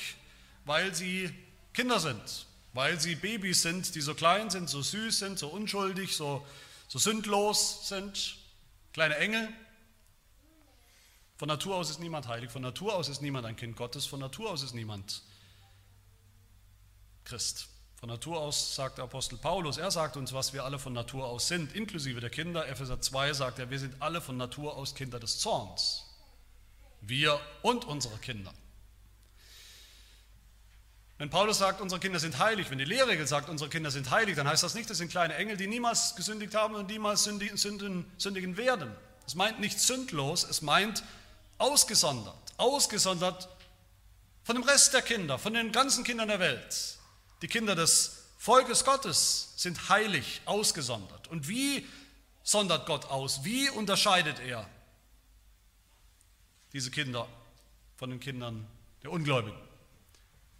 weil 0.65 0.93
sie 0.93 1.33
Kinder 1.73 1.99
sind, 1.99 2.45
weil 2.73 2.99
sie 2.99 3.15
Babys 3.15 3.63
sind, 3.63 3.95
die 3.95 4.01
so 4.01 4.13
klein 4.13 4.51
sind, 4.51 4.69
so 4.69 4.83
süß 4.83 5.17
sind, 5.17 5.39
so 5.39 5.47
unschuldig, 5.47 6.15
so, 6.15 6.45
so 6.87 6.99
sündlos 6.99 7.87
sind, 7.89 8.37
kleine 8.93 9.17
Engel. 9.17 9.49
Von 11.37 11.47
Natur 11.47 11.77
aus 11.77 11.89
ist 11.89 11.99
niemand 11.99 12.27
heilig, 12.27 12.51
von 12.51 12.61
Natur 12.61 12.93
aus 12.93 13.09
ist 13.09 13.23
niemand 13.23 13.47
ein 13.47 13.55
Kind 13.55 13.75
Gottes, 13.75 14.05
von 14.05 14.19
Natur 14.19 14.51
aus 14.51 14.61
ist 14.61 14.75
niemand 14.75 15.23
Christ. 17.23 17.69
Von 17.99 18.07
Natur 18.07 18.39
aus 18.39 18.75
sagt 18.75 18.97
der 18.97 19.03
Apostel 19.03 19.37
Paulus, 19.37 19.77
er 19.77 19.91
sagt 19.91 20.15
uns, 20.15 20.31
was 20.31 20.53
wir 20.53 20.63
alle 20.63 20.79
von 20.79 20.93
Natur 20.93 21.27
aus 21.27 21.49
sind, 21.49 21.75
inklusive 21.75 22.21
der 22.21 22.29
Kinder. 22.29 22.65
Epheser 22.69 23.01
2 23.01 23.33
sagt 23.33 23.59
er, 23.59 23.69
wir 23.69 23.77
sind 23.77 23.93
alle 24.01 24.21
von 24.21 24.37
Natur 24.37 24.77
aus 24.77 24.95
Kinder 24.95 25.19
des 25.19 25.39
Zorns. 25.39 26.05
Wir 27.01 27.37
und 27.61 27.83
unsere 27.83 28.17
Kinder. 28.19 28.53
Wenn 31.17 31.29
Paulus 31.29 31.57
sagt, 31.57 31.81
unsere 31.81 31.99
Kinder 31.99 32.19
sind 32.19 32.39
heilig, 32.39 32.71
wenn 32.71 32.77
die 32.77 32.85
Lehrregel 32.85 33.27
sagt, 33.27 33.49
unsere 33.49 33.69
Kinder 33.69 33.91
sind 33.91 34.09
heilig, 34.09 34.37
dann 34.37 34.47
heißt 34.47 34.63
das 34.63 34.75
nicht, 34.75 34.89
das 34.89 34.97
sind 34.97 35.11
kleine 35.11 35.35
Engel, 35.35 35.57
die 35.57 35.67
niemals 35.67 36.15
gesündigt 36.15 36.55
haben 36.55 36.75
und 36.75 36.87
niemals 36.87 37.25
sündigen, 37.25 38.05
sündigen 38.17 38.55
werden. 38.55 38.95
Es 39.27 39.35
meint 39.35 39.59
nicht 39.59 39.77
sündlos, 39.77 40.45
es 40.45 40.61
meint 40.61 41.03
ausgesondert. 41.57 42.37
Ausgesondert 42.55 43.49
von 44.45 44.55
dem 44.55 44.63
Rest 44.63 44.93
der 44.93 45.01
Kinder, 45.01 45.37
von 45.37 45.53
den 45.53 45.73
ganzen 45.73 46.05
Kindern 46.05 46.29
der 46.29 46.39
Welt. 46.39 46.98
Die 47.41 47.47
Kinder 47.47 47.75
des 47.75 48.23
Volkes 48.37 48.85
Gottes 48.85 49.53
sind 49.57 49.89
heilig, 49.89 50.41
ausgesondert. 50.45 51.27
Und 51.27 51.47
wie 51.47 51.87
sondert 52.43 52.85
Gott 52.85 53.05
aus? 53.05 53.43
Wie 53.43 53.69
unterscheidet 53.69 54.39
er 54.39 54.67
diese 56.73 56.91
Kinder 56.91 57.27
von 57.97 58.09
den 58.09 58.19
Kindern 58.19 58.67
der 59.03 59.11
Ungläubigen? 59.11 59.69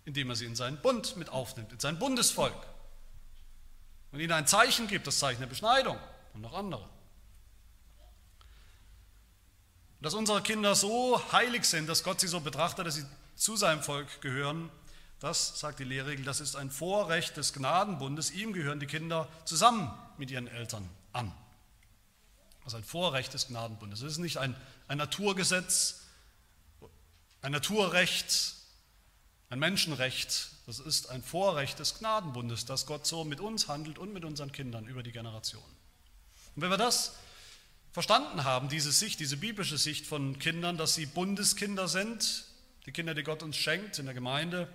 indem 0.10 0.32
er 0.32 0.36
sie 0.36 0.46
in 0.46 0.56
seinen 0.56 0.82
Bund 0.82 1.18
mit 1.18 1.30
aufnimmt, 1.30 1.72
in 1.72 1.80
sein 1.80 2.00
Bundesvolk. 2.00 2.56
Und 4.12 4.20
ihnen 4.20 4.32
ein 4.32 4.48
Zeichen 4.48 4.88
gibt, 4.88 5.06
das 5.06 5.20
Zeichen 5.20 5.40
der 5.40 5.46
Beschneidung 5.46 6.00
und 6.34 6.42
noch 6.42 6.54
andere. 6.54 6.90
Dass 10.02 10.16
unsere 10.16 10.42
Kinder 10.42 10.74
so 10.74 11.22
heilig 11.32 11.64
sind, 11.66 11.88
dass 11.88 12.04
Gott 12.04 12.20
sie 12.20 12.28
so 12.28 12.40
betrachtet, 12.40 12.88
dass 12.88 12.96
sie 12.96 13.06
zu 13.36 13.56
seinem 13.56 13.84
Volk 13.84 14.20
gehören, 14.22 14.72
das, 15.20 15.60
sagt 15.60 15.80
die 15.80 15.84
Lehrregel, 15.84 16.24
das 16.24 16.40
ist 16.40 16.56
ein 16.56 16.72
Vorrecht 16.72 17.36
des 17.36 17.54
Gnadenbundes. 17.54 18.32
Ihm 18.32 18.54
gehören 18.54 18.80
die 18.80 18.86
Kinder 18.86 19.28
zusammen 19.46 19.92
mit 20.18 20.32
ihren 20.32 20.48
Eltern 20.48 20.90
an. 21.12 21.32
Das 22.64 22.74
ist 22.74 22.78
ein 22.78 22.84
Vorrecht 22.84 23.34
des 23.34 23.48
Gnadenbundes. 23.48 24.02
Es 24.02 24.14
ist 24.14 24.18
nicht 24.20 24.38
ein, 24.38 24.56
ein 24.88 24.98
Naturgesetz, 24.98 26.02
ein 27.42 27.52
Naturrecht, 27.52 28.56
ein 29.50 29.60
Menschenrecht, 29.60 30.52
das 30.68 30.80
ist 30.80 31.10
ein 31.10 31.24
Vorrecht 31.24 31.80
des 31.80 31.98
Gnadenbundes, 31.98 32.66
dass 32.66 32.86
Gott 32.86 33.08
so 33.08 33.24
mit 33.24 33.40
uns 33.40 33.68
handelt 33.68 33.98
und 33.98 34.14
mit 34.14 34.24
unseren 34.24 34.52
Kindern 34.52 34.86
über 34.88 35.04
die 35.04 35.12
Generationen. 35.12 35.76
Und 36.56 36.62
wenn 36.62 36.70
wir 36.70 36.78
das 36.78 37.16
verstanden 37.92 38.44
haben, 38.44 38.70
diese 38.70 38.92
Sicht, 38.92 39.20
diese 39.20 39.38
biblische 39.38 39.78
Sicht 39.78 40.06
von 40.06 40.38
Kindern, 40.38 40.78
dass 40.78 40.94
sie 40.94 41.08
Bundeskinder 41.08 41.88
sind, 41.88 42.46
die 42.86 42.92
Kinder, 42.92 43.16
die 43.16 43.24
Gott 43.24 43.42
uns 43.42 43.58
schenkt 43.58 43.98
in 44.00 44.06
der 44.06 44.14
Gemeinde, 44.14 44.70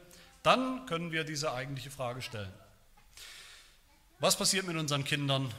dann 0.45 0.87
können 0.87 1.11
wir 1.11 1.25
diese 1.25 1.53
eigentliche 1.53 1.91
Frage 1.91 2.23
stellen. 2.23 2.53
Was 4.21 4.37
passiert 4.37 4.67
mit 4.67 4.77
unseren 4.77 5.03
Kindern, 5.03 5.53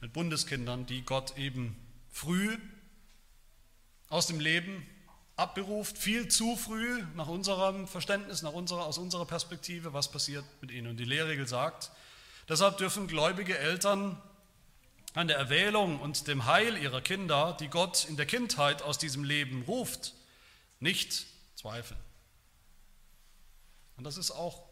mit 0.00 0.12
Bundeskindern, 0.12 0.86
die 0.86 1.02
Gott 1.02 1.36
eben 1.36 1.76
früh 2.10 2.56
aus 4.08 4.28
dem 4.28 4.40
Leben 4.40 4.86
abberuft, 5.36 5.98
viel 5.98 6.28
zu 6.28 6.56
früh 6.56 7.02
nach 7.14 7.26
unserem 7.26 7.86
Verständnis, 7.86 8.42
nach 8.42 8.52
unserer, 8.52 8.86
aus 8.86 8.96
unserer 8.96 9.26
Perspektive, 9.26 9.92
was 9.92 10.10
passiert 10.10 10.44
mit 10.60 10.70
ihnen. 10.70 10.88
Und 10.88 10.96
die 10.98 11.04
Lehrregel 11.04 11.46
sagt, 11.46 11.90
deshalb 12.48 12.78
dürfen 12.78 13.08
gläubige 13.08 13.58
Eltern 13.58 14.20
an 15.14 15.26
der 15.26 15.36
Erwählung 15.36 16.00
und 16.00 16.28
dem 16.28 16.46
Heil 16.46 16.76
ihrer 16.76 17.00
Kinder, 17.00 17.56
die 17.58 17.68
Gott 17.68 18.04
in 18.08 18.16
der 18.16 18.26
Kindheit 18.26 18.82
aus 18.82 18.98
diesem 18.98 19.24
Leben 19.24 19.62
ruft, 19.62 20.14
nicht 20.78 21.26
zweifeln. 21.56 22.07
Und 23.98 24.04
das 24.04 24.16
ist 24.16 24.30
auch 24.30 24.62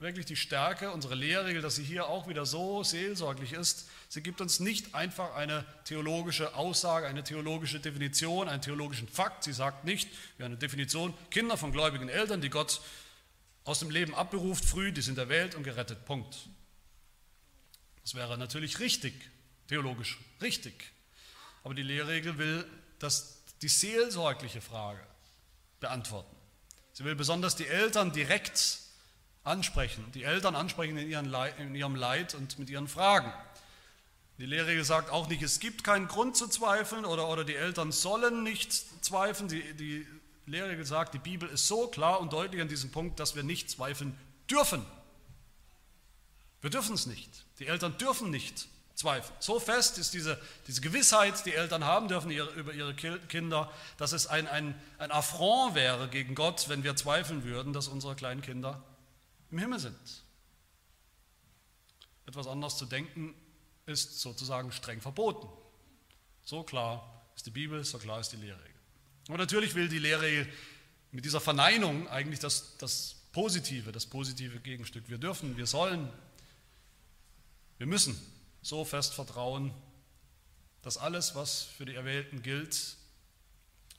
wirklich 0.00 0.26
die 0.26 0.34
Stärke 0.34 0.90
unserer 0.90 1.14
Lehrregel, 1.14 1.62
dass 1.62 1.76
sie 1.76 1.84
hier 1.84 2.08
auch 2.08 2.26
wieder 2.26 2.44
so 2.44 2.82
seelsorglich 2.82 3.52
ist. 3.52 3.88
Sie 4.08 4.20
gibt 4.20 4.40
uns 4.40 4.58
nicht 4.58 4.96
einfach 4.96 5.36
eine 5.36 5.64
theologische 5.84 6.56
Aussage, 6.56 7.06
eine 7.06 7.22
theologische 7.22 7.78
Definition, 7.78 8.48
einen 8.48 8.62
theologischen 8.62 9.06
Fakt. 9.06 9.44
Sie 9.44 9.52
sagt 9.52 9.84
nicht, 9.84 10.08
wie 10.38 10.42
eine 10.42 10.56
Definition, 10.56 11.14
Kinder 11.30 11.56
von 11.56 11.70
gläubigen 11.70 12.08
Eltern, 12.08 12.40
die 12.40 12.50
Gott 12.50 12.80
aus 13.62 13.78
dem 13.78 13.90
Leben 13.90 14.12
abberuft, 14.16 14.64
früh, 14.64 14.90
die 14.90 15.02
sind 15.02 15.18
erwählt 15.18 15.54
und 15.54 15.62
gerettet. 15.62 16.04
Punkt. 16.04 16.48
Das 18.02 18.16
wäre 18.16 18.36
natürlich 18.36 18.80
richtig, 18.80 19.14
theologisch 19.68 20.18
richtig. 20.40 20.90
Aber 21.62 21.74
die 21.74 21.84
Lehrregel 21.84 22.38
will 22.38 22.66
dass 23.02 23.42
die 23.60 23.68
seelsorgliche 23.68 24.60
Frage 24.60 25.00
beantworten. 25.80 26.36
Sie 26.92 27.04
will 27.04 27.14
besonders 27.14 27.56
die 27.56 27.66
Eltern 27.66 28.12
direkt 28.12 28.78
ansprechen, 29.44 30.04
die 30.12 30.24
Eltern 30.24 30.54
ansprechen 30.54 30.96
in, 30.96 31.08
ihren 31.08 31.26
Leid, 31.26 31.58
in 31.58 31.74
ihrem 31.74 31.96
Leid 31.96 32.34
und 32.34 32.58
mit 32.58 32.70
ihren 32.70 32.86
Fragen. 32.86 33.32
Die 34.38 34.46
Lehrregel 34.46 34.84
sagt 34.84 35.10
auch 35.10 35.28
nicht, 35.28 35.42
es 35.42 35.60
gibt 35.60 35.84
keinen 35.84 36.08
Grund 36.08 36.36
zu 36.36 36.48
zweifeln 36.48 37.04
oder, 37.04 37.28
oder 37.28 37.44
die 37.44 37.54
Eltern 37.54 37.92
sollen 37.92 38.42
nicht 38.42 38.72
zweifeln. 39.04 39.48
Die, 39.48 39.74
die 39.74 40.06
Lehrregel 40.46 40.84
sagt, 40.84 41.14
die 41.14 41.18
Bibel 41.18 41.48
ist 41.48 41.68
so 41.68 41.88
klar 41.88 42.20
und 42.20 42.32
deutlich 42.32 42.60
an 42.60 42.68
diesem 42.68 42.90
Punkt, 42.90 43.20
dass 43.20 43.36
wir 43.36 43.42
nicht 43.42 43.70
zweifeln 43.70 44.18
dürfen. 44.50 44.84
Wir 46.60 46.70
dürfen 46.70 46.94
es 46.94 47.06
nicht. 47.06 47.44
Die 47.58 47.66
Eltern 47.66 47.96
dürfen 47.98 48.30
nicht 48.30 48.68
zweifeln. 48.94 49.34
So 49.40 49.58
fest 49.58 49.98
ist 49.98 50.14
diese, 50.14 50.40
diese 50.66 50.80
Gewissheit, 50.80 51.44
die 51.46 51.54
Eltern 51.54 51.84
haben 51.84 52.08
dürfen 52.08 52.30
ihre, 52.30 52.50
über 52.52 52.72
ihre 52.72 52.94
Kinder, 52.94 53.70
dass 53.96 54.12
es 54.12 54.26
ein, 54.26 54.46
ein, 54.46 54.80
ein 54.98 55.10
Affront 55.10 55.74
wäre 55.74 56.08
gegen 56.08 56.34
Gott, 56.34 56.68
wenn 56.68 56.84
wir 56.84 56.96
zweifeln 56.96 57.44
würden, 57.44 57.72
dass 57.72 57.88
unsere 57.88 58.14
kleinen 58.14 58.42
Kinder 58.42 58.82
im 59.50 59.58
Himmel 59.58 59.78
sind. 59.78 60.24
Etwas 62.26 62.46
anders 62.46 62.78
zu 62.78 62.86
denken 62.86 63.34
ist 63.86 64.20
sozusagen 64.20 64.72
streng 64.72 65.00
verboten. 65.00 65.48
So 66.44 66.62
klar 66.62 67.22
ist 67.34 67.46
die 67.46 67.50
Bibel, 67.50 67.84
so 67.84 67.98
klar 67.98 68.20
ist 68.20 68.30
die 68.30 68.36
Lehrregel. 68.36 68.74
Und 69.28 69.38
natürlich 69.38 69.74
will 69.74 69.88
die 69.88 69.98
Lehrregel 69.98 70.50
mit 71.10 71.24
dieser 71.24 71.40
Verneinung 71.40 72.08
eigentlich 72.08 72.40
das, 72.40 72.76
das 72.78 73.16
Positive, 73.32 73.92
das 73.92 74.06
positive 74.06 74.60
Gegenstück. 74.60 75.08
Wir 75.08 75.18
dürfen, 75.18 75.56
wir 75.56 75.66
sollen, 75.66 76.10
wir 77.78 77.86
müssen 77.86 78.20
so 78.62 78.84
fest 78.84 79.14
vertrauen, 79.14 79.74
dass 80.82 80.96
alles, 80.96 81.34
was 81.34 81.62
für 81.62 81.84
die 81.84 81.94
Erwählten 81.94 82.42
gilt, 82.42 82.96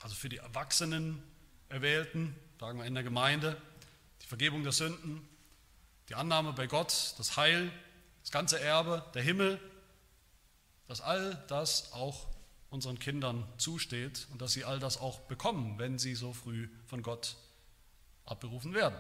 also 0.02 0.16
für 0.16 0.30
die 0.30 0.38
Erwachsenen 0.38 1.22
Erwählten, 1.70 2.36
sagen 2.60 2.80
wir 2.80 2.86
in 2.86 2.94
der 2.94 3.04
Gemeinde, 3.04 3.62
die 4.22 4.28
Vergebung 4.28 4.64
der 4.64 4.72
Sünden, 4.72 5.28
die 6.10 6.16
Annahme 6.16 6.54
bei 6.54 6.68
Gott, 6.68 7.16
das 7.18 7.38
Heil, 7.38 7.72
das 8.22 8.32
ganze 8.32 8.60
Erbe, 8.60 9.06
der 9.14 9.22
Himmel, 9.22 9.60
dass 10.88 11.02
all 11.02 11.44
das 11.48 11.92
auch 11.94 12.28
unseren 12.70 13.00
Kindern 13.00 13.48
zusteht 13.58 14.28
und 14.32 14.42
dass 14.42 14.54
sie 14.54 14.66
all 14.66 14.80
das 14.80 14.98
auch 14.98 15.20
bekommen, 15.22 15.78
wenn 15.78 16.00
sie 16.00 16.16
so 16.16 16.34
früh 16.34 16.70
von 16.86 17.02
Gott 17.02 17.36
abberufen 18.26 18.74
werden 18.74 18.98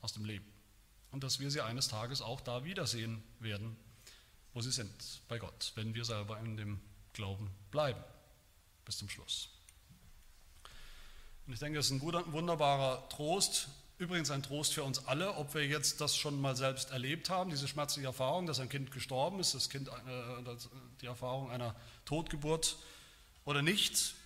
aus 0.00 0.12
dem 0.12 0.24
Leben. 0.24 0.46
Und 1.10 1.22
dass 1.22 1.38
wir 1.38 1.50
sie 1.50 1.60
eines 1.60 1.88
Tages 1.88 2.22
auch 2.22 2.40
da 2.40 2.64
wiedersehen 2.64 3.22
werden, 3.38 3.76
wo 4.54 4.60
sie 4.60 4.70
sind, 4.70 5.20
bei 5.28 5.38
Gott, 5.38 5.72
wenn 5.74 5.94
wir 5.94 6.04
selber 6.04 6.38
in 6.40 6.56
dem 6.56 6.80
Glauben 7.12 7.50
bleiben, 7.70 8.02
bis 8.84 8.98
zum 8.98 9.08
Schluss. 9.08 9.48
Und 11.46 11.52
ich 11.52 11.58
denke, 11.58 11.78
es 11.78 11.86
ist 11.86 11.92
ein 11.92 11.98
guter, 11.98 12.30
wunderbarer 12.32 13.08
Trost, 13.08 13.68
Übrigens 14.02 14.32
ein 14.32 14.42
Trost 14.42 14.74
für 14.74 14.82
uns 14.82 15.06
alle, 15.06 15.34
ob 15.36 15.54
wir 15.54 15.64
jetzt 15.64 16.00
das 16.00 16.16
schon 16.16 16.40
mal 16.40 16.56
selbst 16.56 16.90
erlebt 16.90 17.30
haben, 17.30 17.50
diese 17.50 17.68
schmerzliche 17.68 18.08
Erfahrung, 18.08 18.46
dass 18.46 18.58
ein 18.58 18.68
Kind 18.68 18.90
gestorben 18.90 19.38
ist, 19.38 19.54
das 19.54 19.70
Kind, 19.70 19.86
äh, 19.86 19.92
die 21.00 21.06
Erfahrung 21.06 21.52
einer 21.52 21.76
Totgeburt 22.04 22.78
oder 23.44 23.62
nicht. 23.62 24.16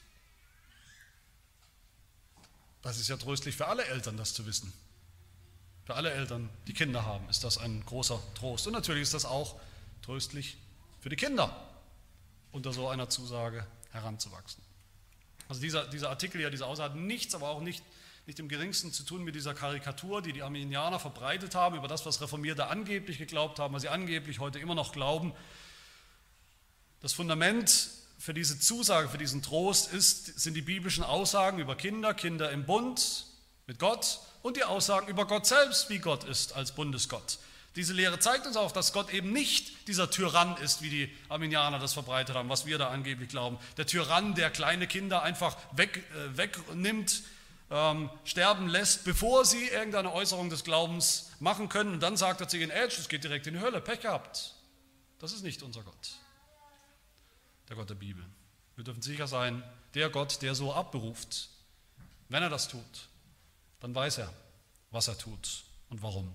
Das 2.80 2.98
ist 2.98 3.08
ja 3.08 3.18
tröstlich 3.18 3.54
für 3.54 3.66
alle 3.66 3.84
Eltern, 3.84 4.16
das 4.16 4.32
zu 4.32 4.46
wissen. 4.46 4.72
Für 5.84 5.94
alle 5.94 6.10
Eltern, 6.10 6.48
die 6.66 6.72
Kinder 6.72 7.04
haben, 7.04 7.28
ist 7.28 7.44
das 7.44 7.58
ein 7.58 7.84
großer 7.84 8.18
Trost. 8.34 8.66
Und 8.66 8.72
natürlich 8.72 9.02
ist 9.02 9.12
das 9.12 9.26
auch 9.26 9.60
tröstlich 10.06 10.56
für 11.00 11.10
die 11.10 11.16
Kinder, 11.16 11.54
unter 12.52 12.72
so 12.72 12.88
einer 12.88 13.10
Zusage 13.10 13.66
heranzuwachsen. 13.92 14.62
Also 15.48 15.60
dieser, 15.60 15.86
dieser 15.86 16.08
Artikel 16.08 16.40
ja, 16.40 16.48
diese 16.48 16.66
Aussage 16.66 16.94
hat 16.94 17.00
nichts, 17.00 17.34
aber 17.34 17.50
auch 17.50 17.60
nicht 17.60 17.84
nicht 18.26 18.40
im 18.40 18.48
geringsten 18.48 18.92
zu 18.92 19.04
tun 19.04 19.22
mit 19.22 19.36
dieser 19.36 19.54
Karikatur, 19.54 20.20
die 20.20 20.32
die 20.32 20.42
Arminianer 20.42 20.98
verbreitet 20.98 21.54
haben, 21.54 21.76
über 21.76 21.86
das, 21.86 22.04
was 22.06 22.20
Reformierte 22.20 22.66
angeblich 22.66 23.18
geglaubt 23.18 23.60
haben, 23.60 23.72
was 23.72 23.82
sie 23.82 23.88
angeblich 23.88 24.40
heute 24.40 24.58
immer 24.58 24.74
noch 24.74 24.92
glauben. 24.92 25.32
Das 27.00 27.12
Fundament 27.12 27.88
für 28.18 28.34
diese 28.34 28.58
Zusage, 28.58 29.08
für 29.08 29.18
diesen 29.18 29.42
Trost 29.42 29.92
ist, 29.92 30.40
sind 30.40 30.54
die 30.54 30.62
biblischen 30.62 31.04
Aussagen 31.04 31.60
über 31.60 31.76
Kinder, 31.76 32.14
Kinder 32.14 32.50
im 32.50 32.66
Bund 32.66 33.26
mit 33.68 33.78
Gott 33.78 34.18
und 34.42 34.56
die 34.56 34.64
Aussagen 34.64 35.06
über 35.06 35.26
Gott 35.26 35.46
selbst, 35.46 35.88
wie 35.88 36.00
Gott 36.00 36.24
ist 36.24 36.52
als 36.54 36.72
Bundesgott. 36.72 37.38
Diese 37.76 37.92
Lehre 37.92 38.18
zeigt 38.18 38.46
uns 38.46 38.56
auch, 38.56 38.72
dass 38.72 38.94
Gott 38.94 39.12
eben 39.12 39.32
nicht 39.32 39.86
dieser 39.86 40.10
Tyrann 40.10 40.56
ist, 40.56 40.80
wie 40.80 40.88
die 40.88 41.16
Arminianer 41.28 41.78
das 41.78 41.92
verbreitet 41.92 42.34
haben, 42.34 42.48
was 42.48 42.64
wir 42.64 42.78
da 42.78 42.88
angeblich 42.88 43.28
glauben. 43.28 43.58
Der 43.76 43.86
Tyrann, 43.86 44.34
der 44.34 44.50
kleine 44.50 44.86
Kinder 44.86 45.22
einfach 45.22 45.56
weg, 45.72 46.02
äh, 46.14 46.36
wegnimmt, 46.38 47.22
ähm, 47.70 48.10
sterben 48.24 48.68
lässt, 48.68 49.04
bevor 49.04 49.44
sie 49.44 49.68
irgendeine 49.68 50.12
Äußerung 50.12 50.48
des 50.48 50.64
Glaubens 50.64 51.32
machen 51.38 51.68
können. 51.68 51.92
Und 51.94 52.00
dann 52.00 52.16
sagt 52.16 52.40
er 52.40 52.48
zu 52.48 52.56
ihnen, 52.56 52.70
Edge, 52.70 52.96
es 52.98 53.08
geht 53.08 53.24
direkt 53.24 53.46
in 53.46 53.54
die 53.54 53.60
Hölle, 53.60 53.82
Pech 53.82 54.00
gehabt. 54.00 54.54
Das 55.18 55.32
ist 55.32 55.42
nicht 55.42 55.62
unser 55.62 55.82
Gott, 55.82 56.10
der 57.68 57.76
Gott 57.76 57.90
der 57.90 57.94
Bibel. 57.94 58.24
Wir 58.74 58.84
dürfen 58.84 59.02
sicher 59.02 59.26
sein, 59.26 59.62
der 59.94 60.08
Gott, 60.08 60.40
der 60.40 60.54
so 60.54 60.72
abberuft, 60.72 61.48
wenn 62.28 62.42
er 62.42 62.50
das 62.50 62.68
tut, 62.68 63.08
dann 63.80 63.94
weiß 63.94 64.18
er, 64.18 64.32
was 64.90 65.08
er 65.08 65.18
tut 65.18 65.64
und 65.88 66.02
warum, 66.02 66.32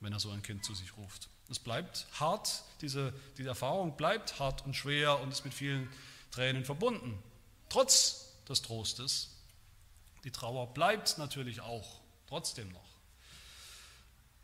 wenn 0.00 0.12
er 0.12 0.20
so 0.20 0.30
ein 0.30 0.42
Kind 0.42 0.64
zu 0.64 0.74
sich 0.74 0.96
ruft. 0.96 1.28
Es 1.48 1.58
bleibt 1.58 2.06
hart, 2.18 2.62
diese, 2.80 3.12
diese 3.36 3.48
Erfahrung 3.48 3.96
bleibt 3.96 4.38
hart 4.38 4.64
und 4.64 4.74
schwer 4.74 5.20
und 5.20 5.30
ist 5.30 5.44
mit 5.44 5.54
vielen 5.54 5.88
Tränen 6.30 6.64
verbunden. 6.64 7.18
Trotz 7.68 8.34
des 8.48 8.62
Trostes, 8.62 9.30
die 10.24 10.30
Trauer 10.30 10.72
bleibt 10.72 11.18
natürlich 11.18 11.60
auch, 11.60 12.00
trotzdem 12.28 12.68
noch. 12.70 12.90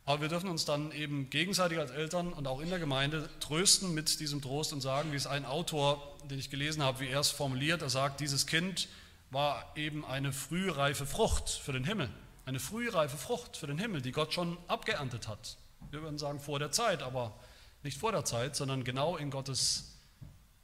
Aber 0.04 0.20
wir 0.20 0.28
dürfen 0.28 0.48
uns 0.48 0.64
dann 0.64 0.92
eben 0.92 1.30
gegenseitig 1.30 1.78
als 1.78 1.90
Eltern 1.90 2.32
und 2.32 2.46
auch 2.46 2.60
in 2.60 2.70
der 2.70 2.78
Gemeinde 2.78 3.28
trösten 3.40 3.92
mit 3.92 4.20
diesem 4.20 4.40
Trost 4.40 4.72
und 4.72 4.80
sagen, 4.80 5.10
wie 5.10 5.16
es 5.16 5.26
ein 5.26 5.44
Autor, 5.44 6.16
den 6.30 6.38
ich 6.38 6.48
gelesen 6.48 6.82
habe, 6.82 7.00
wie 7.00 7.08
er 7.08 7.20
es 7.20 7.30
formuliert, 7.30 7.82
er 7.82 7.90
sagt, 7.90 8.20
dieses 8.20 8.46
Kind 8.46 8.88
war 9.30 9.72
eben 9.76 10.04
eine 10.04 10.32
frühreife 10.32 11.06
Frucht 11.06 11.50
für 11.50 11.72
den 11.72 11.82
Himmel. 11.82 12.08
Eine 12.46 12.60
frühreife 12.60 13.16
Frucht 13.16 13.56
für 13.56 13.66
den 13.66 13.76
Himmel, 13.76 14.00
die 14.00 14.12
Gott 14.12 14.32
schon 14.32 14.56
abgeerntet 14.68 15.26
hat. 15.26 15.56
Wir 15.90 16.00
würden 16.00 16.16
sagen 16.16 16.38
vor 16.38 16.60
der 16.60 16.70
Zeit, 16.70 17.02
aber 17.02 17.34
nicht 17.82 17.98
vor 17.98 18.12
der 18.12 18.24
Zeit, 18.24 18.54
sondern 18.54 18.84
genau 18.84 19.16
in 19.16 19.30
Gottes 19.30 19.96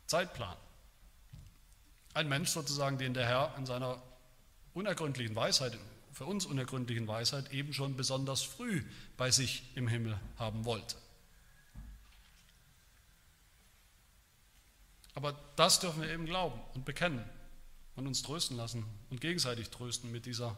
Zeitplan. 0.06 0.56
Ein 2.14 2.28
Mensch 2.28 2.50
sozusagen, 2.50 2.98
den 2.98 3.14
der 3.14 3.26
Herr 3.26 3.54
in 3.58 3.66
seiner 3.66 4.00
unergründlichen 4.74 5.34
Weisheit, 5.34 5.76
für 6.12 6.24
uns 6.24 6.46
unergründlichen 6.46 7.08
Weisheit 7.08 7.52
eben 7.52 7.72
schon 7.72 7.96
besonders 7.96 8.42
früh 8.42 8.84
bei 9.16 9.32
sich 9.32 9.64
im 9.74 9.88
Himmel 9.88 10.20
haben 10.38 10.64
wollte. 10.64 10.94
Aber 15.14 15.36
das 15.56 15.80
dürfen 15.80 16.02
wir 16.02 16.10
eben 16.10 16.26
glauben 16.26 16.60
und 16.74 16.84
bekennen 16.84 17.24
und 17.96 18.06
uns 18.06 18.22
trösten 18.22 18.56
lassen 18.56 18.84
und 19.10 19.20
gegenseitig 19.20 19.70
trösten 19.70 20.12
mit 20.12 20.26
dieser 20.26 20.56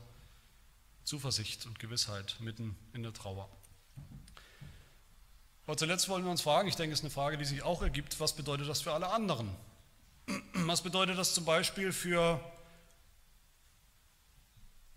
Zuversicht 1.05 1.67
und 1.67 1.79
Gewissheit 1.79 2.37
mitten 2.41 2.77
in 2.93 3.03
der 3.03 3.13
Trauer. 3.13 3.49
Aber 5.67 5.77
zuletzt 5.77 6.09
wollen 6.09 6.25
wir 6.25 6.31
uns 6.31 6.43
fragen, 6.43 6.69
ich 6.69 6.77
denke, 6.77 6.93
es 6.93 7.01
ist 7.01 7.05
eine 7.05 7.11
Frage, 7.11 7.39
die 7.39 7.45
sich 7.45 7.63
auch 7.63 7.83
ergibt, 7.83 8.21
was 8.21 8.35
bedeutet 8.35 8.69
das 8.69 8.83
für 8.83 8.93
alle 8.93 9.11
anderen? 9.11 9.55
Was 10.55 10.83
bedeutet 10.83 11.19
das 11.19 11.35
zum 11.35 11.45
Beispiel 11.45 11.93
für 11.93 12.41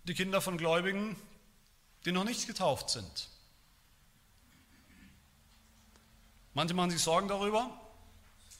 die 0.04 0.14
Kinder 0.14 0.40
von 0.40 0.56
Gläubigen, 0.56 1.16
die 2.04 2.12
noch 2.12 2.24
nicht 2.24 2.46
getauft 2.46 2.90
sind? 2.90 3.28
Manche 6.54 6.74
machen 6.74 6.90
sich 6.90 7.02
Sorgen 7.02 7.28
darüber, 7.28 7.70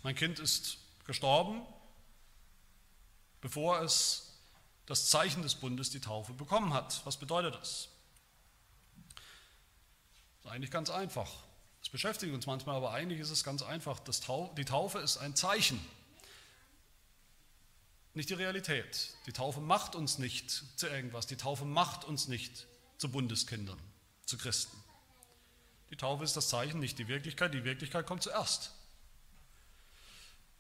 mein 0.03 0.15
Kind 0.15 0.39
ist 0.39 0.79
gestorben, 1.05 1.63
bevor 3.41 3.81
es 3.83 4.28
das 4.89 5.11
Zeichen 5.11 5.43
des 5.43 5.55
Bundes, 5.55 5.91
die 5.91 6.01
Taufe, 6.01 6.33
bekommen 6.33 6.73
hat. 6.73 7.03
Was 7.05 7.19
bedeutet 7.19 7.55
das? 7.55 7.89
Das 9.15 10.47
ist 10.47 10.51
eigentlich 10.51 10.71
ganz 10.71 10.89
einfach. 10.89 11.31
Das 11.81 11.91
beschäftigt 11.91 12.33
uns 12.33 12.47
manchmal, 12.47 12.77
aber 12.77 12.93
eigentlich 12.93 13.21
ist 13.21 13.31
es 13.31 13.45
ganz 13.45 13.63
einfach. 13.63 14.01
die 14.01 14.65
Taufe 14.65 14.99
ist 14.99 15.19
ein 15.19 15.37
Zeichen, 15.37 15.79
nicht 18.15 18.31
die 18.31 18.35
Realität. 18.35 19.11
Die 19.27 19.33
Taufe 19.33 19.61
macht 19.61 19.95
uns 19.95 20.17
nicht 20.17 20.51
zu 20.77 20.89
irgendwas. 20.89 21.27
Die 21.27 21.37
Taufe 21.37 21.67
macht 21.67 22.05
uns 22.05 22.27
nicht 22.27 22.67
zu 22.97 23.11
Bundeskindern, 23.11 23.79
zu 24.25 24.39
Christen. 24.39 24.83
Die 25.91 25.97
Taufe 25.97 26.25
ist 26.25 26.35
das 26.35 26.49
Zeichen, 26.49 26.81
nicht 26.81 26.99
die 26.99 27.09
Wirklichkeit. 27.09 27.53
Die 27.53 27.65
Wirklichkeit 27.65 28.07
kommt 28.07 28.23
zuerst. 28.23 28.73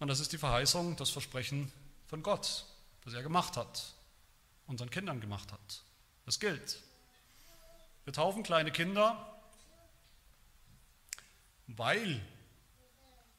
Und 0.00 0.08
das 0.08 0.20
ist 0.20 0.32
die 0.32 0.38
Verheißung, 0.38 0.96
das 0.96 1.08
Versprechen 1.08 1.72
von 2.06 2.22
Gott, 2.22 2.66
das 3.04 3.14
er 3.14 3.22
gemacht 3.22 3.56
hat, 3.56 3.94
unseren 4.68 4.90
Kindern 4.90 5.20
gemacht 5.20 5.50
hat. 5.50 5.82
Das 6.24 6.38
gilt. 6.38 6.80
Wir 8.04 8.12
taufen 8.12 8.44
kleine 8.44 8.70
Kinder 8.70 9.34
weil 11.68 12.20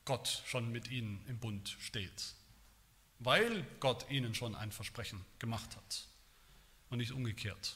Gott 0.05 0.43
schon 0.45 0.71
mit 0.71 0.89
ihnen 0.89 1.23
im 1.27 1.39
Bund 1.39 1.75
steht, 1.79 2.35
weil 3.19 3.63
Gott 3.79 4.09
ihnen 4.09 4.33
schon 4.35 4.55
ein 4.55 4.71
Versprechen 4.71 5.25
gemacht 5.39 5.75
hat 5.75 6.07
und 6.89 6.99
nicht 6.99 7.11
umgekehrt. 7.11 7.75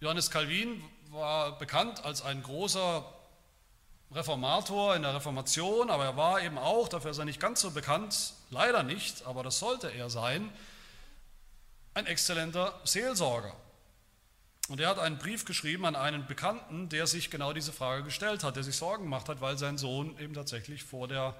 Johannes 0.00 0.30
Calvin 0.30 0.82
war 1.08 1.58
bekannt 1.58 2.04
als 2.04 2.22
ein 2.22 2.42
großer 2.42 3.19
Reformator 4.12 4.96
in 4.96 5.02
der 5.02 5.14
Reformation, 5.14 5.88
aber 5.88 6.04
er 6.04 6.16
war 6.16 6.42
eben 6.42 6.58
auch, 6.58 6.88
dafür 6.88 7.12
ist 7.12 7.18
er 7.18 7.24
nicht 7.24 7.40
ganz 7.40 7.60
so 7.60 7.70
bekannt, 7.70 8.34
leider 8.50 8.82
nicht, 8.82 9.24
aber 9.24 9.42
das 9.42 9.58
sollte 9.58 9.88
er 9.88 10.10
sein, 10.10 10.50
ein 11.94 12.06
exzellenter 12.06 12.78
Seelsorger. 12.84 13.54
Und 14.68 14.80
er 14.80 14.88
hat 14.88 14.98
einen 14.98 15.18
Brief 15.18 15.44
geschrieben 15.44 15.84
an 15.84 15.96
einen 15.96 16.26
Bekannten, 16.26 16.88
der 16.88 17.06
sich 17.06 17.30
genau 17.30 17.52
diese 17.52 17.72
Frage 17.72 18.04
gestellt 18.04 18.44
hat, 18.44 18.56
der 18.56 18.62
sich 18.62 18.76
Sorgen 18.76 19.04
gemacht 19.04 19.28
hat, 19.28 19.40
weil 19.40 19.58
sein 19.58 19.78
Sohn 19.78 20.16
eben 20.18 20.34
tatsächlich 20.34 20.84
vor 20.84 21.08
der 21.08 21.34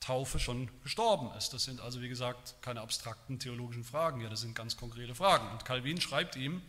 Taufe 0.00 0.38
schon 0.38 0.70
gestorben 0.82 1.30
ist. 1.36 1.52
Das 1.52 1.64
sind 1.64 1.80
also, 1.80 2.00
wie 2.00 2.08
gesagt, 2.08 2.54
keine 2.62 2.80
abstrakten 2.80 3.38
theologischen 3.38 3.84
Fragen 3.84 4.20
hier, 4.20 4.30
das 4.30 4.40
sind 4.40 4.54
ganz 4.54 4.76
konkrete 4.78 5.14
Fragen. 5.14 5.46
Und 5.52 5.64
Calvin 5.66 6.00
schreibt 6.00 6.36
ihm, 6.36 6.62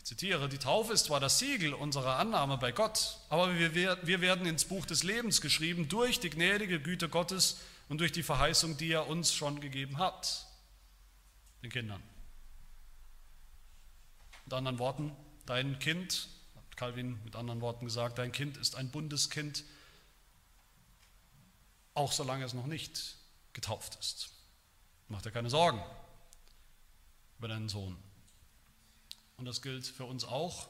ich 0.00 0.04
zitiere, 0.04 0.48
die 0.48 0.58
Taufe 0.58 0.92
ist 0.92 1.04
zwar 1.04 1.20
das 1.20 1.38
Siegel 1.38 1.72
unserer 1.72 2.16
Annahme 2.16 2.58
bei 2.58 2.72
Gott, 2.72 3.18
aber 3.28 3.54
wir, 3.54 3.98
wir 4.02 4.20
werden 4.20 4.46
ins 4.46 4.64
Buch 4.64 4.84
des 4.84 5.04
Lebens 5.04 5.40
geschrieben 5.40 5.88
durch 5.88 6.20
die 6.20 6.30
gnädige 6.30 6.80
Güte 6.80 7.08
Gottes 7.08 7.60
und 7.88 7.98
durch 8.00 8.12
die 8.12 8.24
Verheißung, 8.24 8.76
die 8.76 8.92
er 8.92 9.06
uns 9.06 9.32
schon 9.32 9.60
gegeben 9.60 9.98
hat, 9.98 10.46
den 11.62 11.70
Kindern. 11.70 12.02
Mit 14.44 14.54
anderen 14.54 14.78
Worten, 14.78 15.16
Dein 15.50 15.80
Kind, 15.80 16.28
hat 16.54 16.76
Calvin 16.76 17.18
mit 17.24 17.34
anderen 17.34 17.60
Worten 17.60 17.84
gesagt, 17.84 18.18
dein 18.18 18.30
Kind 18.30 18.56
ist 18.56 18.76
ein 18.76 18.88
Bundeskind, 18.92 19.64
auch 21.94 22.12
solange 22.12 22.44
es 22.44 22.54
noch 22.54 22.66
nicht 22.66 23.16
getauft 23.52 23.96
ist. 23.98 24.30
Mach 25.08 25.22
dir 25.22 25.32
keine 25.32 25.50
Sorgen 25.50 25.82
über 27.38 27.48
deinen 27.48 27.68
Sohn. 27.68 27.96
Und 29.40 29.46
das 29.46 29.60
gilt 29.60 29.86
für 29.86 30.04
uns 30.04 30.24
auch. 30.24 30.68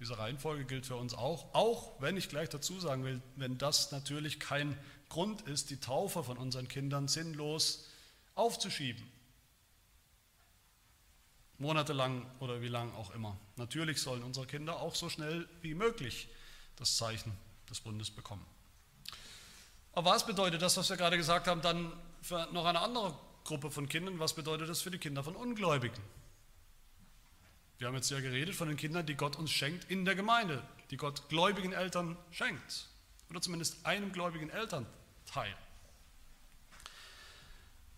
Diese 0.00 0.16
Reihenfolge 0.16 0.64
gilt 0.64 0.86
für 0.86 0.96
uns 0.96 1.12
auch, 1.12 1.52
auch 1.54 2.00
wenn 2.00 2.16
ich 2.16 2.28
gleich 2.28 2.48
dazu 2.48 2.78
sagen 2.80 3.04
will, 3.04 3.20
wenn 3.36 3.58
das 3.58 3.90
natürlich 3.90 4.40
kein 4.40 4.78
Grund 5.08 5.42
ist, 5.42 5.70
die 5.70 5.80
Taufe 5.80 6.24
von 6.24 6.38
unseren 6.38 6.68
Kindern 6.68 7.08
sinnlos 7.08 7.88
aufzuschieben 8.34 9.04
monatelang 11.58 12.24
oder 12.38 12.60
wie 12.60 12.68
lang 12.68 12.92
auch 12.94 13.10
immer. 13.14 13.36
Natürlich 13.56 14.00
sollen 14.00 14.22
unsere 14.22 14.46
Kinder 14.46 14.80
auch 14.80 14.94
so 14.94 15.08
schnell 15.08 15.48
wie 15.60 15.74
möglich 15.74 16.28
das 16.76 16.96
Zeichen 16.96 17.36
des 17.68 17.80
Bundes 17.80 18.10
bekommen. 18.10 18.44
Aber 19.92 20.10
was 20.10 20.24
bedeutet 20.24 20.62
das, 20.62 20.76
was 20.76 20.88
wir 20.88 20.96
gerade 20.96 21.16
gesagt 21.16 21.48
haben, 21.48 21.60
dann 21.60 21.92
für 22.22 22.48
noch 22.52 22.64
eine 22.64 22.80
andere 22.80 23.18
Gruppe 23.44 23.70
von 23.70 23.88
Kindern? 23.88 24.18
Was 24.20 24.34
bedeutet 24.34 24.68
das 24.68 24.80
für 24.80 24.90
die 24.90 24.98
Kinder 24.98 25.24
von 25.24 25.34
Ungläubigen? 25.34 26.00
Wir 27.78 27.86
haben 27.86 27.94
jetzt 27.94 28.10
ja 28.10 28.18
geredet 28.18 28.56
von 28.56 28.66
den 28.66 28.76
Kindern, 28.76 29.06
die 29.06 29.14
Gott 29.14 29.36
uns 29.36 29.52
schenkt 29.52 29.88
in 29.88 30.04
der 30.04 30.16
Gemeinde, 30.16 30.60
die 30.90 30.96
Gott 30.96 31.28
gläubigen 31.28 31.72
Eltern 31.72 32.16
schenkt. 32.32 32.88
Oder 33.30 33.40
zumindest 33.40 33.86
einem 33.86 34.10
gläubigen 34.10 34.50
Elternteil. 34.50 35.54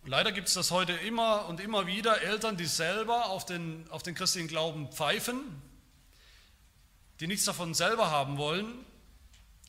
Und 0.02 0.10
leider 0.10 0.32
gibt 0.32 0.48
es 0.48 0.54
das 0.54 0.70
heute 0.70 0.92
immer 0.92 1.46
und 1.48 1.60
immer 1.60 1.86
wieder, 1.86 2.20
Eltern, 2.20 2.58
die 2.58 2.66
selber 2.66 3.30
auf 3.30 3.46
den, 3.46 3.86
auf 3.90 4.02
den 4.02 4.14
christlichen 4.14 4.48
Glauben 4.48 4.92
pfeifen, 4.92 5.40
die 7.20 7.26
nichts 7.26 7.46
davon 7.46 7.72
selber 7.72 8.10
haben 8.10 8.36
wollen, 8.36 8.84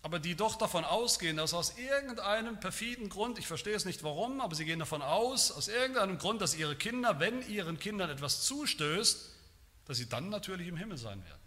aber 0.02 0.20
die 0.20 0.36
doch 0.36 0.56
davon 0.56 0.84
ausgehen, 0.84 1.38
dass 1.38 1.54
aus 1.54 1.78
irgendeinem 1.78 2.60
perfiden 2.60 3.08
Grund, 3.08 3.40
ich 3.40 3.48
verstehe 3.48 3.76
es 3.76 3.86
nicht 3.86 4.04
warum, 4.04 4.42
aber 4.42 4.56
sie 4.56 4.66
gehen 4.66 4.80
davon 4.80 5.02
aus, 5.02 5.52
aus 5.52 5.70
irgendeinem 5.70 6.18
Grund, 6.18 6.42
dass 6.42 6.56
ihre 6.56 6.76
Kinder, 6.76 7.22
wenn 7.22 7.48
ihren 7.48 7.80
Kindern 7.80 8.10
etwas 8.10 8.42
zustößt, 8.42 9.31
dass 9.86 9.98
sie 9.98 10.08
dann 10.08 10.30
natürlich 10.30 10.68
im 10.68 10.78
Himmel 10.78 10.98
sein 10.98 11.24
werden. 11.24 11.42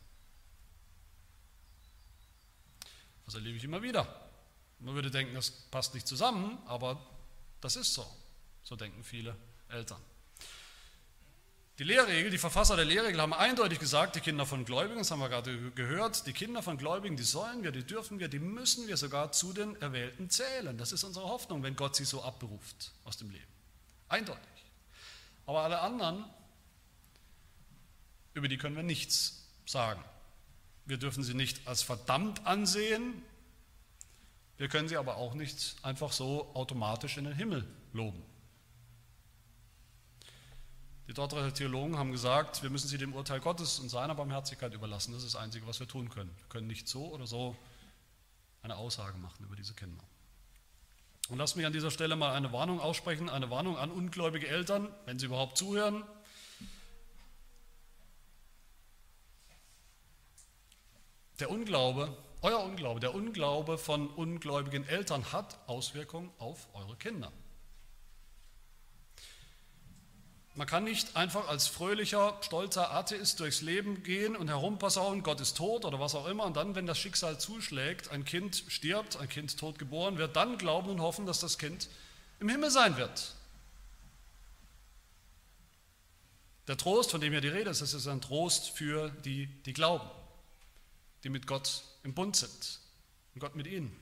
Das 3.25 3.35
erlebe 3.35 3.57
ich 3.57 3.65
immer 3.65 3.83
wieder. 3.83 4.07
Man 4.81 4.95
würde 4.95 5.11
denken, 5.11 5.35
das 5.35 5.51
passt 5.51 5.95
nicht 5.95 6.07
zusammen, 6.07 6.59
aber 6.67 7.01
das 7.61 7.77
ist 7.77 7.95
so. 7.95 8.07
So 8.63 8.77
denken 8.77 9.03
viele 9.03 9.37
Eltern. 9.69 10.01
Die 11.79 11.85
Lehrregel, 11.85 12.31
die 12.31 12.39
Verfasser 12.39 12.77
der 12.77 12.85
Lehrregel 12.85 13.21
haben 13.21 13.33
eindeutig 13.35 13.81
gesagt, 13.81 14.15
die 14.15 14.21
Kinder 14.21 14.47
von 14.47 14.65
Gläubigen, 14.65 14.99
das 14.99 15.11
haben 15.11 15.19
wir 15.19 15.29
gerade 15.29 15.73
gehört, 15.73 16.25
die 16.27 16.33
Kinder 16.33 16.63
von 16.63 16.79
Gläubigen, 16.79 17.17
die 17.17 17.25
sollen 17.25 17.65
wir, 17.65 17.73
die 17.73 17.83
dürfen 17.83 18.21
wir, 18.21 18.29
die 18.29 18.39
müssen 18.39 18.87
wir 18.87 18.97
sogar 18.97 19.33
zu 19.33 19.53
den 19.53 19.75
Erwählten 19.83 20.31
zählen. 20.31 20.79
Das 20.79 20.93
ist 20.93 21.03
unsere 21.03 21.27
Hoffnung, 21.27 21.65
wenn 21.65 21.75
Gott 21.75 21.97
sie 21.97 22.05
so 22.05 22.23
abberuft 22.23 22.93
aus 23.03 23.17
dem 23.17 23.31
Leben. 23.31 23.53
Eindeutig. 24.09 24.45
Aber 25.47 25.63
alle 25.63 25.81
anderen, 25.81 26.25
über 28.35 28.49
die 28.49 28.59
können 28.59 28.77
wir 28.77 28.83
nichts 28.83 29.47
sagen. 29.65 30.03
Wir 30.85 30.99
dürfen 30.99 31.25
sie 31.25 31.35
nicht 31.35 31.67
als 31.67 31.83
verdammt 31.83 32.47
ansehen, 32.47 33.23
wir 34.57 34.69
können 34.69 34.89
sie 34.89 34.97
aber 34.97 35.17
auch 35.17 35.35
nicht 35.35 35.77
einfach 35.83 36.13
so 36.13 36.55
automatisch 36.55 37.17
in 37.17 37.25
den 37.25 37.35
Himmel 37.35 37.67
loben. 37.93 38.23
Die 41.07 41.13
Dortmunder 41.13 41.53
Theologen 41.53 41.99
haben 41.99 42.13
gesagt, 42.13 42.63
wir 42.63 42.71
müssen 42.71 42.89
sie 42.89 42.97
dem 42.97 43.15
Urteil 43.15 43.41
Gottes 43.41 43.79
und 43.79 43.91
seiner 43.91 44.15
Barmherzigkeit 44.15 44.73
überlassen. 44.73 45.13
Das 45.13 45.23
ist 45.23 45.35
das 45.35 45.41
Einzige, 45.41 45.67
was 45.67 45.81
wir 45.81 45.89
tun 45.89 46.09
können. 46.09 46.31
Wir 46.39 46.49
können 46.49 46.67
nicht 46.67 46.89
so 46.89 47.09
oder 47.09 47.27
so 47.27 47.57
eine 48.63 48.77
Aussage 48.77 49.19
machen 49.19 49.45
über 49.45 49.57
diese 49.57 49.75
Kinder. 49.75 50.03
Und 51.29 51.39
lasst 51.39 51.57
mich 51.57 51.67
an 51.67 51.73
dieser 51.73 51.91
Stelle 51.91 52.17
mal 52.17 52.33
eine 52.33 52.53
Warnung 52.53 52.81
aussprechen, 52.81 53.29
eine 53.29 53.51
Warnung 53.51 53.77
an 53.77 53.91
ungläubige 53.91 54.49
Eltern, 54.49 54.89
wenn 55.05 55.19
sie 55.19 55.27
überhaupt 55.27 55.59
zuhören. 55.59 56.05
Der 61.41 61.51
Unglaube, 61.51 62.17
euer 62.43 62.63
Unglaube, 62.63 63.01
der 63.01 63.15
Unglaube 63.15 63.77
von 63.77 64.09
ungläubigen 64.09 64.87
Eltern 64.87 65.33
hat 65.33 65.59
Auswirkungen 65.67 66.31
auf 66.39 66.69
eure 66.75 66.95
Kinder. 66.97 67.33
Man 70.55 70.69
kann 70.69 70.85
nicht 70.85 71.17
einfach 71.17 71.49
als 71.49 71.67
fröhlicher, 71.67 72.39
stolzer 72.41 72.93
Atheist 72.93 73.41
durchs 73.41 73.61
Leben 73.61 74.05
gehen 74.05 74.37
und 74.37 74.47
herumpassaunen, 74.47 75.25
Gott 75.25 75.41
ist 75.41 75.57
tot 75.57 75.85
oder 75.85 75.99
was 75.99 76.15
auch 76.15 76.29
immer, 76.29 76.45
und 76.45 76.57
dann, 76.57 76.77
wenn 76.77 76.87
das 76.87 76.99
Schicksal 76.99 77.41
zuschlägt, 77.41 78.13
ein 78.13 78.25
Kind 78.25 78.63
stirbt, 78.69 79.17
ein 79.17 79.29
Kind 79.29 79.59
tot 79.59 79.81
geboren 79.81 80.17
wird, 80.17 80.37
dann 80.37 80.57
glauben 80.57 80.91
und 80.91 81.01
hoffen, 81.01 81.27
dass 81.27 81.41
das 81.41 81.59
Kind 81.59 81.89
im 82.39 82.49
Himmel 82.49 82.71
sein 82.71 82.97
wird. 82.97 83.35
Der 86.69 86.77
Trost, 86.77 87.11
von 87.11 87.21
dem 87.21 87.33
hier 87.33 87.41
die 87.41 87.49
Rede 87.49 87.71
ist, 87.71 87.83
das 87.83 87.93
ist 87.93 88.07
ein 88.07 88.21
Trost 88.21 88.71
für 88.71 89.11
die, 89.11 89.47
die 89.47 89.73
glauben, 89.73 90.09
die 91.25 91.31
mit 91.31 91.47
Gott 91.47 91.83
im 92.03 92.15
Bund 92.15 92.37
sind 92.37 92.81
und 93.35 93.41
Gott 93.41 93.57
mit 93.57 93.67
ihnen. 93.67 93.97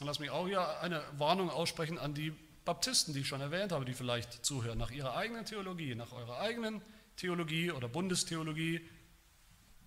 Und 0.00 0.06
lass 0.06 0.18
mich 0.18 0.30
auch 0.30 0.46
hier 0.46 0.80
eine 0.80 1.04
Warnung 1.18 1.50
aussprechen 1.50 1.98
an 1.98 2.14
die 2.14 2.32
Baptisten, 2.64 3.12
die 3.12 3.20
ich 3.20 3.28
schon 3.28 3.42
erwähnt 3.42 3.72
habe, 3.72 3.84
die 3.84 3.92
vielleicht 3.92 4.44
zuhören, 4.44 4.78
nach 4.78 4.90
ihrer 4.90 5.14
eigenen 5.14 5.44
Theologie, 5.44 5.94
nach 5.94 6.12
eurer 6.12 6.40
eigenen 6.40 6.80
Theologie 7.16 7.70
oder 7.70 7.88
Bundestheologie, 7.88 8.80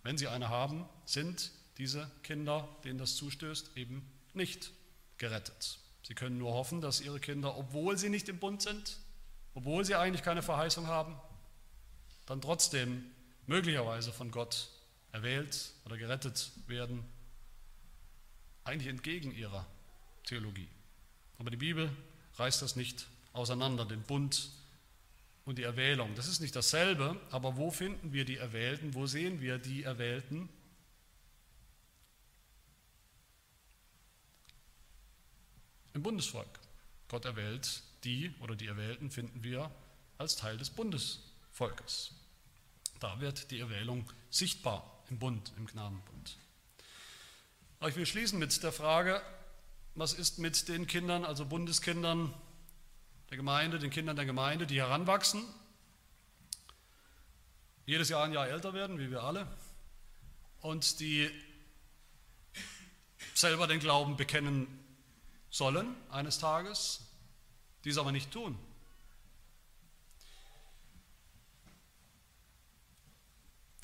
wenn 0.03 0.17
sie 0.17 0.27
eine 0.27 0.49
haben, 0.49 0.88
sind 1.06 1.51
diese 1.77 2.10
Kinder, 2.21 2.67
denen 2.84 2.99
das 2.99 3.15
zustößt, 3.15 3.75
eben 3.75 4.08
nicht 4.34 4.71
gerettet. 5.17 5.79
Sie 6.03 6.13
können 6.13 6.38
nur 6.38 6.53
hoffen, 6.53 6.82
dass 6.82 7.01
ihre 7.01 7.19
Kinder, 7.19 7.58
obwohl 7.58 7.97
sie 7.97 8.10
nicht 8.10 8.29
im 8.29 8.38
Bund 8.38 8.62
sind, 8.62 8.99
obwohl 9.56 9.86
sie 9.86 9.95
eigentlich 9.95 10.21
keine 10.21 10.43
Verheißung 10.43 10.88
haben, 10.88 11.15
dann 12.25 12.41
trotzdem 12.41 13.06
möglicherweise 13.47 14.12
von 14.12 14.29
Gott 14.29 14.69
erwählt 15.13 15.71
oder 15.86 15.97
gerettet 15.97 16.52
werden, 16.67 17.06
eigentlich 18.65 18.89
entgegen 18.89 19.34
ihrer 19.34 19.65
Theologie. 20.26 20.67
Aber 21.38 21.49
die 21.49 21.58
Bibel 21.58 21.89
reißt 22.36 22.62
das 22.62 22.76
nicht 22.76 23.08
auseinander, 23.32 23.86
den 23.86 24.02
Bund 24.02 24.49
und 25.45 25.58
die 25.58 25.63
Erwählung. 25.63 26.15
Das 26.15 26.28
ist 26.28 26.39
nicht 26.39 26.56
dasselbe, 26.56 27.19
aber 27.32 27.58
wo 27.58 27.71
finden 27.71 28.12
wir 28.12 28.26
die 28.26 28.38
Erwählten? 28.38 28.93
Wo 28.93 29.06
sehen 29.06 29.39
wir 29.39 29.58
die 29.58 29.84
Erwählten? 29.84 30.49
Im 35.93 36.02
Bundesvolk. 36.02 36.60
Gott 37.08 37.26
erwählt 37.26 37.84
die 38.04 38.34
oder 38.39 38.56
die 38.56 38.67
Erwählten 38.67 39.12
finden 39.12 39.43
wir 39.43 39.69
als 40.17 40.36
Teil 40.36 40.58
des 40.58 40.71
Bundesvolkes. 40.71 42.15
Da 42.99 43.19
wird 43.19 43.52
die 43.52 43.60
Erwählung 43.60 44.12
sichtbar 44.30 44.92
im 45.10 45.20
Bund, 45.20 45.52
im 45.58 45.66
Gnadenbund. 45.68 46.38
Aber 47.80 47.89
ich 47.89 47.96
will 47.96 48.06
schließen 48.06 48.39
mit 48.39 48.63
der 48.63 48.72
Frage, 48.72 49.22
was 49.96 50.13
ist 50.13 50.39
mit 50.39 50.68
den 50.68 50.88
Kindern, 50.88 51.26
also 51.26 51.46
Bundeskindern 51.46 52.34
der 53.30 53.38
Gemeinde, 53.38 53.80
den 53.80 53.89
Kindern 53.89 54.16
der 54.16 54.26
Gemeinde, 54.26 54.66
die 54.66 54.80
heranwachsen, 54.80 55.44
jedes 57.86 58.10
Jahr 58.10 58.24
ein 58.24 58.34
Jahr 58.34 58.48
älter 58.48 58.74
werden, 58.74 59.00
wie 59.00 59.12
wir 59.12 59.24
alle, 59.24 59.48
und 60.62 61.00
die 61.00 61.30
selber 63.34 63.68
den 63.68 63.80
Glauben 63.80 64.16
bekennen 64.16 64.68
sollen 65.50 65.96
eines 66.10 66.39
Tages, 66.39 67.02
dies 67.84 67.98
aber 67.98 68.12
nicht 68.12 68.32
tun. 68.32 68.58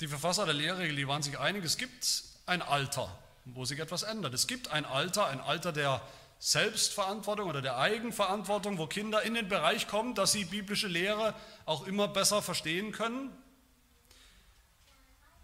Die 0.00 0.08
Verfasser 0.08 0.46
der 0.46 0.54
Lehrregel, 0.54 0.96
die 0.96 1.06
waren 1.06 1.22
sich 1.22 1.38
einig, 1.38 1.64
es 1.64 1.76
gibt 1.76 2.24
ein 2.46 2.62
Alter, 2.62 3.16
wo 3.44 3.66
sich 3.66 3.78
etwas 3.78 4.02
ändert. 4.02 4.32
Es 4.32 4.46
gibt 4.46 4.68
ein 4.68 4.86
Alter, 4.86 5.26
ein 5.26 5.40
Alter 5.40 5.72
der 5.72 6.00
Selbstverantwortung 6.38 7.50
oder 7.50 7.60
der 7.60 7.76
Eigenverantwortung, 7.76 8.78
wo 8.78 8.86
Kinder 8.86 9.22
in 9.22 9.34
den 9.34 9.48
Bereich 9.48 9.88
kommen, 9.88 10.14
dass 10.14 10.32
sie 10.32 10.46
biblische 10.46 10.88
Lehre 10.88 11.34
auch 11.66 11.86
immer 11.86 12.08
besser 12.08 12.40
verstehen 12.40 12.92
können. 12.92 13.30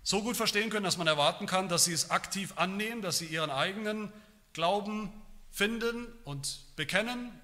So 0.03 0.23
gut 0.23 0.37
verstehen 0.37 0.71
können, 0.71 0.85
dass 0.85 0.97
man 0.97 1.07
erwarten 1.07 1.47
kann, 1.47 1.69
dass 1.69 1.85
sie 1.85 1.93
es 1.93 2.11
aktiv 2.11 2.55
annehmen, 2.57 3.03
dass 3.03 3.19
sie 3.19 3.27
ihren 3.27 3.51
eigenen 3.51 4.11
Glauben 4.55 5.13
finden 5.51 6.07
und 6.25 6.61
bekennen, 6.77 7.39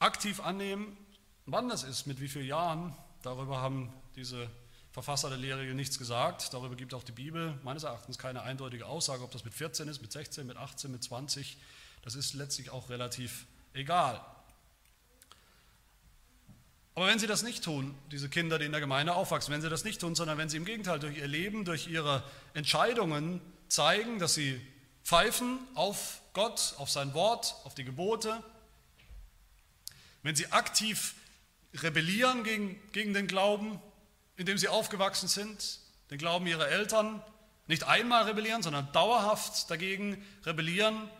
aktiv 0.00 0.40
annehmen. 0.40 0.98
Wann 1.46 1.70
das 1.70 1.82
ist, 1.82 2.06
mit 2.06 2.20
wie 2.20 2.28
vielen 2.28 2.46
Jahren, 2.46 2.94
darüber 3.22 3.62
haben 3.62 3.90
diese 4.16 4.50
Verfasser 4.92 5.28
der 5.28 5.38
Lehre 5.38 5.62
nichts 5.74 5.98
gesagt. 5.98 6.52
Darüber 6.52 6.74
gibt 6.74 6.94
auch 6.94 7.04
die 7.04 7.12
Bibel 7.12 7.58
meines 7.62 7.84
Erachtens 7.84 8.18
keine 8.18 8.42
eindeutige 8.42 8.86
Aussage, 8.86 9.22
ob 9.22 9.30
das 9.30 9.44
mit 9.44 9.54
14 9.54 9.86
ist, 9.88 10.02
mit 10.02 10.10
16, 10.10 10.46
mit 10.46 10.56
18, 10.56 10.90
mit 10.90 11.02
20. 11.02 11.58
Das 12.02 12.14
ist 12.14 12.34
letztlich 12.34 12.70
auch 12.70 12.88
relativ 12.88 13.46
egal. 13.72 14.20
Aber 16.96 17.06
wenn 17.06 17.20
sie 17.20 17.28
das 17.28 17.42
nicht 17.42 17.62
tun, 17.62 17.94
diese 18.10 18.28
Kinder, 18.28 18.58
die 18.58 18.66
in 18.66 18.72
der 18.72 18.80
Gemeinde 18.80 19.14
aufwachsen, 19.14 19.54
wenn 19.54 19.62
sie 19.62 19.70
das 19.70 19.84
nicht 19.84 20.00
tun, 20.00 20.14
sondern 20.14 20.38
wenn 20.38 20.48
sie 20.48 20.56
im 20.56 20.64
Gegenteil 20.64 20.98
durch 20.98 21.16
ihr 21.16 21.28
Leben, 21.28 21.64
durch 21.64 21.86
ihre 21.86 22.24
Entscheidungen 22.52 23.40
zeigen, 23.68 24.18
dass 24.18 24.34
sie 24.34 24.60
pfeifen 25.04 25.58
auf 25.74 26.20
Gott, 26.32 26.74
auf 26.78 26.90
sein 26.90 27.14
Wort, 27.14 27.54
auf 27.64 27.74
die 27.74 27.84
Gebote, 27.84 28.42
wenn 30.22 30.34
sie 30.34 30.50
aktiv 30.52 31.14
rebellieren 31.74 32.44
gegen, 32.44 32.80
gegen 32.92 33.14
den 33.14 33.28
Glauben, 33.28 33.80
in 34.40 34.46
dem 34.46 34.56
sie 34.56 34.68
aufgewachsen 34.68 35.28
sind, 35.28 35.80
den 36.10 36.16
Glauben 36.16 36.46
ihrer 36.46 36.66
Eltern, 36.66 37.22
nicht 37.66 37.84
einmal 37.84 38.22
rebellieren, 38.22 38.62
sondern 38.62 38.90
dauerhaft 38.90 39.70
dagegen 39.70 40.24
rebellieren, 40.46 41.10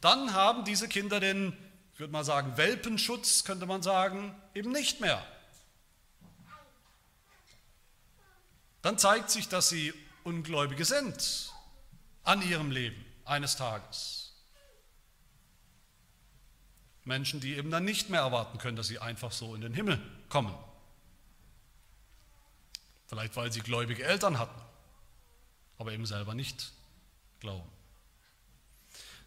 dann 0.00 0.34
haben 0.34 0.64
diese 0.64 0.88
Kinder 0.88 1.20
den, 1.20 1.56
ich 1.94 2.00
würde 2.00 2.12
mal 2.12 2.24
sagen, 2.24 2.56
Welpenschutz, 2.56 3.44
könnte 3.44 3.66
man 3.66 3.84
sagen, 3.84 4.34
eben 4.52 4.72
nicht 4.72 5.00
mehr. 5.00 5.24
Dann 8.82 8.98
zeigt 8.98 9.30
sich, 9.30 9.48
dass 9.48 9.68
sie 9.68 9.94
Ungläubige 10.24 10.84
sind 10.84 11.52
an 12.24 12.42
ihrem 12.42 12.72
Leben 12.72 13.04
eines 13.24 13.54
Tages. 13.54 14.34
Menschen, 17.04 17.38
die 17.38 17.54
eben 17.54 17.70
dann 17.70 17.84
nicht 17.84 18.10
mehr 18.10 18.22
erwarten 18.22 18.58
können, 18.58 18.76
dass 18.76 18.88
sie 18.88 18.98
einfach 18.98 19.30
so 19.30 19.54
in 19.54 19.60
den 19.60 19.72
Himmel 19.72 20.02
kommen. 20.28 20.52
Vielleicht 23.06 23.36
weil 23.36 23.52
sie 23.52 23.60
gläubige 23.60 24.04
Eltern 24.04 24.38
hatten, 24.38 24.60
aber 25.78 25.92
eben 25.92 26.06
selber 26.06 26.34
nicht 26.34 26.72
glauben. 27.40 27.70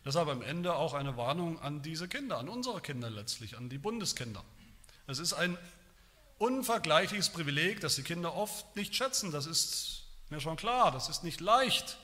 Deshalb 0.06 0.30
am 0.30 0.42
Ende 0.42 0.76
auch 0.76 0.94
eine 0.94 1.18
Warnung 1.18 1.60
an 1.62 1.82
diese 1.82 2.08
Kinder, 2.08 2.38
an 2.38 2.50
unsere 2.50 2.82
Kinder 2.82 3.10
letztlich, 3.10 3.58
an 3.58 3.70
die 3.70 3.78
Bundeskinder. 3.78 4.44
Es 5.08 5.20
ist 5.20 5.34
ein 5.34 5.58
unvergleichliches 6.38 7.30
Privileg, 7.30 7.82
das 7.82 7.96
die 7.96 8.04
Kinder 8.04 8.36
oft 8.36 8.76
nicht 8.76 8.96
schätzen. 8.96 9.32
Das 9.32 9.46
ist 9.46 10.04
mir 10.30 10.40
schon 10.40 10.56
klar, 10.56 10.92
das 10.92 11.10
ist 11.10 11.24
nicht 11.24 11.42
leicht. 11.42 11.98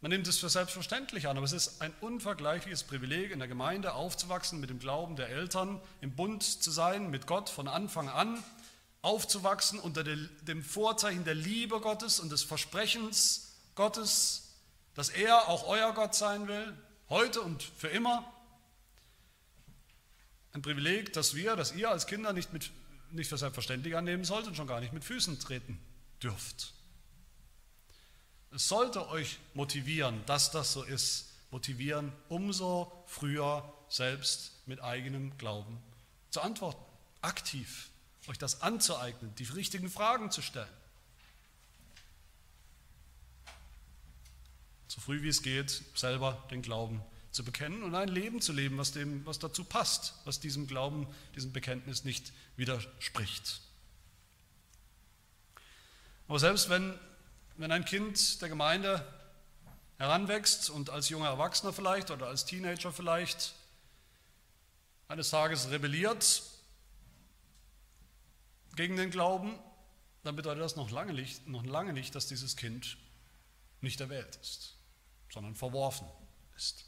Man 0.00 0.10
nimmt 0.10 0.26
es 0.26 0.38
für 0.38 0.48
selbstverständlich 0.48 1.28
an, 1.28 1.36
aber 1.36 1.44
es 1.44 1.52
ist 1.52 1.82
ein 1.82 1.92
unvergleichliches 2.00 2.84
Privileg, 2.84 3.30
in 3.30 3.38
der 3.38 3.48
Gemeinde 3.48 3.92
aufzuwachsen, 3.92 4.58
mit 4.58 4.70
dem 4.70 4.78
Glauben 4.78 5.14
der 5.14 5.28
Eltern, 5.28 5.80
im 6.00 6.16
Bund 6.16 6.42
zu 6.42 6.70
sein, 6.70 7.10
mit 7.10 7.26
Gott 7.26 7.50
von 7.50 7.68
Anfang 7.68 8.08
an, 8.08 8.42
aufzuwachsen 9.02 9.78
unter 9.78 10.04
dem 10.04 10.62
Vorzeichen 10.62 11.24
der 11.24 11.34
Liebe 11.34 11.80
Gottes 11.80 12.20
und 12.20 12.30
des 12.30 12.42
Versprechens 12.42 13.52
Gottes, 13.74 14.54
dass 14.94 15.08
er 15.08 15.48
auch 15.48 15.66
euer 15.66 15.92
Gott 15.94 16.14
sein 16.14 16.48
will, 16.48 16.76
heute 17.08 17.40
und 17.40 17.62
für 17.62 17.88
immer. 17.88 18.30
Ein 20.52 20.62
Privileg, 20.62 21.12
das 21.12 21.34
wir, 21.34 21.56
das 21.56 21.72
ihr 21.72 21.90
als 21.90 22.06
Kinder 22.06 22.32
nicht, 22.32 22.52
mit, 22.52 22.70
nicht 23.10 23.28
für 23.28 23.38
selbstverständlich 23.38 23.96
annehmen 23.96 24.24
sollt 24.24 24.46
und 24.46 24.56
schon 24.56 24.66
gar 24.66 24.80
nicht 24.80 24.92
mit 24.92 25.04
Füßen 25.04 25.38
treten 25.38 25.80
dürft. 26.22 26.74
Es 28.52 28.68
sollte 28.68 29.08
euch 29.08 29.38
motivieren, 29.54 30.22
dass 30.26 30.50
das 30.50 30.72
so 30.72 30.82
ist, 30.82 31.28
motivieren, 31.52 32.12
umso 32.28 32.92
früher 33.06 33.72
selbst 33.88 34.52
mit 34.66 34.82
eigenem 34.82 35.36
Glauben 35.38 35.78
zu 36.30 36.40
antworten, 36.40 36.82
aktiv 37.22 37.90
euch 38.26 38.38
das 38.38 38.62
anzueignen, 38.62 39.34
die 39.36 39.44
richtigen 39.44 39.90
Fragen 39.90 40.30
zu 40.30 40.42
stellen. 40.42 40.68
So 44.88 45.00
früh 45.00 45.22
wie 45.22 45.28
es 45.28 45.42
geht, 45.42 45.82
selber 45.94 46.44
den 46.50 46.62
Glauben 46.62 47.02
zu 47.30 47.44
bekennen 47.44 47.82
und 47.82 47.94
ein 47.94 48.08
Leben 48.08 48.40
zu 48.40 48.52
leben, 48.52 48.76
was, 48.76 48.92
dem, 48.92 49.24
was 49.24 49.38
dazu 49.38 49.64
passt, 49.64 50.14
was 50.24 50.40
diesem 50.40 50.66
Glauben, 50.66 51.06
diesem 51.36 51.52
Bekenntnis 51.52 52.04
nicht 52.04 52.32
widerspricht. 52.56 53.60
Aber 56.26 56.38
selbst 56.38 56.68
wenn, 56.68 56.98
wenn 57.56 57.72
ein 57.72 57.84
Kind 57.84 58.42
der 58.42 58.48
Gemeinde 58.48 59.06
heranwächst 59.98 60.70
und 60.70 60.90
als 60.90 61.08
junger 61.08 61.28
Erwachsener 61.28 61.72
vielleicht 61.72 62.10
oder 62.10 62.26
als 62.26 62.44
Teenager 62.44 62.92
vielleicht 62.92 63.54
eines 65.08 65.30
Tages 65.30 65.70
rebelliert 65.70 66.42
gegen 68.76 68.96
den 68.96 69.10
Glauben, 69.10 69.58
dann 70.22 70.36
bedeutet 70.36 70.62
das 70.62 70.76
noch 70.76 70.90
lange 70.90 71.12
nicht, 71.12 71.46
noch 71.46 71.64
lange 71.64 71.92
nicht 71.92 72.14
dass 72.14 72.26
dieses 72.26 72.56
Kind 72.56 72.98
nicht 73.80 74.00
erwählt 74.00 74.36
ist, 74.36 74.76
sondern 75.30 75.54
verworfen 75.54 76.06
ist. 76.56 76.84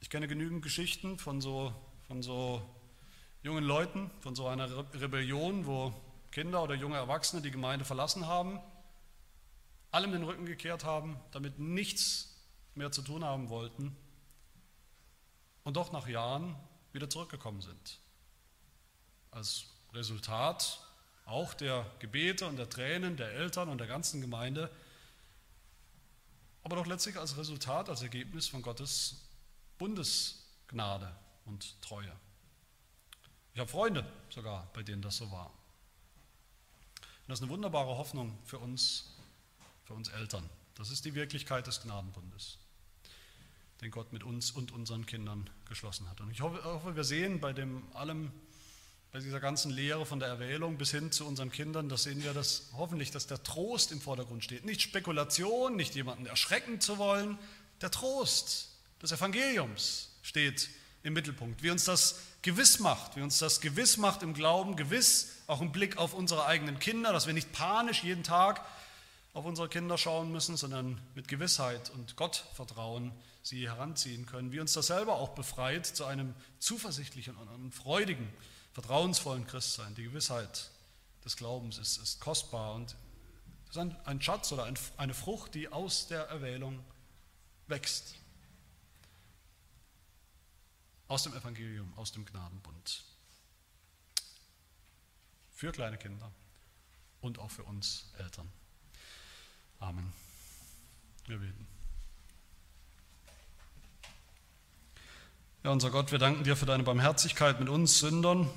Ich 0.00 0.10
kenne 0.10 0.28
genügend 0.28 0.62
Geschichten 0.62 1.18
von 1.18 1.40
so, 1.40 1.74
von 2.06 2.22
so 2.22 2.62
jungen 3.42 3.64
Leuten, 3.64 4.10
von 4.20 4.34
so 4.36 4.46
einer 4.46 4.68
Rebellion, 4.94 5.66
wo 5.66 5.92
Kinder 6.30 6.62
oder 6.62 6.74
junge 6.74 6.96
Erwachsene 6.96 7.42
die 7.42 7.50
Gemeinde 7.50 7.84
verlassen 7.84 8.26
haben, 8.26 8.60
allem 9.90 10.12
den 10.12 10.22
Rücken 10.22 10.46
gekehrt 10.46 10.84
haben, 10.84 11.18
damit 11.32 11.58
nichts 11.58 12.36
mehr 12.74 12.92
zu 12.92 13.02
tun 13.02 13.24
haben 13.24 13.48
wollten 13.48 13.96
und 15.64 15.76
doch 15.76 15.90
nach 15.90 16.06
Jahren 16.06 16.54
wieder 16.92 17.10
zurückgekommen 17.10 17.60
sind 17.60 18.00
als 19.30 19.66
Resultat 19.92 20.80
auch 21.26 21.54
der 21.54 21.84
Gebete 21.98 22.46
und 22.46 22.56
der 22.56 22.70
Tränen 22.70 23.16
der 23.16 23.32
Eltern 23.32 23.68
und 23.68 23.78
der 23.78 23.86
ganzen 23.86 24.20
Gemeinde, 24.20 24.70
aber 26.62 26.76
doch 26.76 26.86
letztlich 26.86 27.16
als 27.16 27.36
Resultat, 27.36 27.88
als 27.88 28.02
Ergebnis 28.02 28.48
von 28.48 28.62
Gottes 28.62 29.22
Bundes, 29.78 30.44
Gnade 30.68 31.14
und 31.46 31.80
Treue. 31.80 32.12
Ich 33.54 33.60
habe 33.60 33.70
Freunde 33.70 34.04
sogar, 34.28 34.68
bei 34.72 34.82
denen 34.82 35.02
das 35.02 35.16
so 35.16 35.30
war. 35.30 35.46
Und 35.46 37.28
das 37.28 37.38
ist 37.38 37.42
eine 37.42 37.52
wunderbare 37.52 37.96
Hoffnung 37.96 38.38
für 38.44 38.58
uns, 38.58 39.16
für 39.84 39.94
uns 39.94 40.08
Eltern. 40.08 40.48
Das 40.74 40.90
ist 40.90 41.04
die 41.04 41.14
Wirklichkeit 41.14 41.66
des 41.66 41.82
Gnadenbundes, 41.82 42.58
den 43.80 43.90
Gott 43.90 44.12
mit 44.12 44.22
uns 44.22 44.50
und 44.50 44.72
unseren 44.72 45.06
Kindern 45.06 45.48
geschlossen 45.68 46.08
hat. 46.08 46.20
Und 46.20 46.30
ich 46.30 46.40
hoffe 46.40 46.94
wir 46.94 47.04
sehen 47.04 47.40
bei 47.40 47.52
dem 47.52 47.84
allem, 47.94 48.32
bei 49.12 49.20
dieser 49.20 49.40
ganzen 49.40 49.70
Lehre 49.70 50.04
von 50.04 50.20
der 50.20 50.28
Erwählung 50.28 50.76
bis 50.76 50.90
hin 50.90 51.10
zu 51.10 51.26
unseren 51.26 51.50
Kindern, 51.50 51.88
da 51.88 51.96
sehen 51.96 52.22
wir 52.22 52.34
das 52.34 52.70
hoffentlich, 52.76 53.10
dass 53.10 53.26
der 53.26 53.42
Trost 53.42 53.90
im 53.90 54.00
Vordergrund 54.00 54.44
steht. 54.44 54.64
Nicht 54.64 54.82
Spekulation, 54.82 55.76
nicht 55.76 55.94
jemanden 55.94 56.26
erschrecken 56.26 56.80
zu 56.80 56.98
wollen, 56.98 57.38
der 57.80 57.90
Trost 57.90 58.68
des 59.02 59.12
Evangeliums 59.12 60.10
steht 60.22 60.68
im 61.02 61.14
Mittelpunkt. 61.14 61.62
Wie 61.62 61.70
uns 61.70 61.84
das 61.84 62.16
gewiss 62.42 62.80
macht, 62.80 63.16
wie 63.16 63.22
uns 63.22 63.38
das 63.38 63.60
gewiss 63.60 63.96
macht 63.96 64.22
im 64.22 64.34
Glauben, 64.34 64.76
gewiss 64.76 65.30
auch 65.46 65.62
im 65.62 65.72
Blick 65.72 65.96
auf 65.96 66.12
unsere 66.12 66.44
eigenen 66.44 66.78
Kinder, 66.78 67.12
dass 67.12 67.26
wir 67.26 67.34
nicht 67.34 67.52
panisch 67.52 68.04
jeden 68.04 68.24
Tag 68.24 68.64
auf 69.32 69.44
unsere 69.44 69.68
Kinder 69.68 69.96
schauen 69.96 70.32
müssen, 70.32 70.56
sondern 70.56 71.00
mit 71.14 71.28
Gewissheit 71.28 71.90
und 71.90 72.16
Gottvertrauen 72.16 73.12
sie 73.42 73.68
heranziehen 73.68 74.26
können, 74.26 74.52
wie 74.52 74.60
uns 74.60 74.72
das 74.72 74.88
selber 74.88 75.14
auch 75.14 75.30
befreit 75.30 75.86
zu 75.86 76.04
einem 76.04 76.34
zuversichtlichen 76.58 77.34
und 77.36 77.74
freudigen, 77.74 78.28
vertrauensvollen 78.78 79.44
Christsein. 79.44 79.92
Die 79.96 80.04
Gewissheit 80.04 80.70
des 81.24 81.36
Glaubens 81.36 81.78
ist, 81.78 81.98
ist 82.00 82.20
kostbar 82.20 82.76
und 82.76 82.94
ist 83.68 83.76
ein, 83.76 83.96
ein 84.04 84.22
Schatz 84.22 84.52
oder 84.52 84.64
ein, 84.64 84.78
eine 84.96 85.14
Frucht, 85.14 85.56
die 85.56 85.68
aus 85.68 86.06
der 86.06 86.28
Erwählung 86.28 86.78
wächst. 87.66 88.14
Aus 91.08 91.24
dem 91.24 91.34
Evangelium, 91.34 91.92
aus 91.96 92.12
dem 92.12 92.24
Gnadenbund. 92.24 93.02
Für 95.56 95.72
kleine 95.72 95.98
Kinder 95.98 96.30
und 97.20 97.40
auch 97.40 97.50
für 97.50 97.64
uns 97.64 98.12
Eltern. 98.16 98.48
Amen. 99.80 100.12
Wir 101.26 101.38
beten. 101.38 101.66
Ja, 105.64 105.72
unser 105.72 105.90
Gott, 105.90 106.12
wir 106.12 106.20
danken 106.20 106.44
dir 106.44 106.56
für 106.56 106.66
deine 106.66 106.84
Barmherzigkeit 106.84 107.58
mit 107.58 107.68
uns 107.68 107.98
Sündern, 107.98 108.48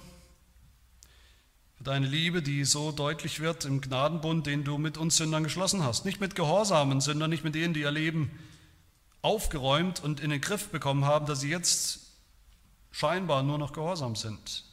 deine 1.83 2.07
Liebe, 2.07 2.41
die 2.41 2.63
so 2.65 2.91
deutlich 2.91 3.39
wird 3.39 3.65
im 3.65 3.81
Gnadenbund, 3.81 4.45
den 4.45 4.63
du 4.63 4.77
mit 4.77 4.97
uns 4.97 5.17
Sündern 5.17 5.43
geschlossen 5.43 5.83
hast. 5.83 6.05
Nicht 6.05 6.21
mit 6.21 6.35
gehorsamen 6.35 7.01
Sündern, 7.01 7.29
nicht 7.29 7.43
mit 7.43 7.55
denen, 7.55 7.73
die 7.73 7.81
ihr 7.81 7.91
Leben 7.91 8.31
aufgeräumt 9.21 10.03
und 10.03 10.19
in 10.19 10.29
den 10.29 10.41
Griff 10.41 10.69
bekommen 10.69 11.05
haben, 11.05 11.25
dass 11.25 11.41
sie 11.41 11.49
jetzt 11.49 11.99
scheinbar 12.91 13.43
nur 13.43 13.57
noch 13.57 13.73
gehorsam 13.73 14.15
sind. 14.15 14.65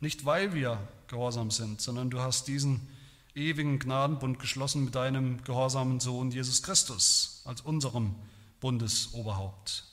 Nicht 0.00 0.24
weil 0.24 0.54
wir 0.54 0.78
gehorsam 1.08 1.50
sind, 1.50 1.80
sondern 1.80 2.10
du 2.10 2.20
hast 2.20 2.48
diesen 2.48 2.88
ewigen 3.34 3.78
Gnadenbund 3.78 4.38
geschlossen 4.38 4.84
mit 4.84 4.94
deinem 4.94 5.42
gehorsamen 5.44 6.00
Sohn 6.00 6.30
Jesus 6.30 6.62
Christus 6.62 7.42
als 7.44 7.60
unserem 7.60 8.14
Bundesoberhaupt. 8.60 9.84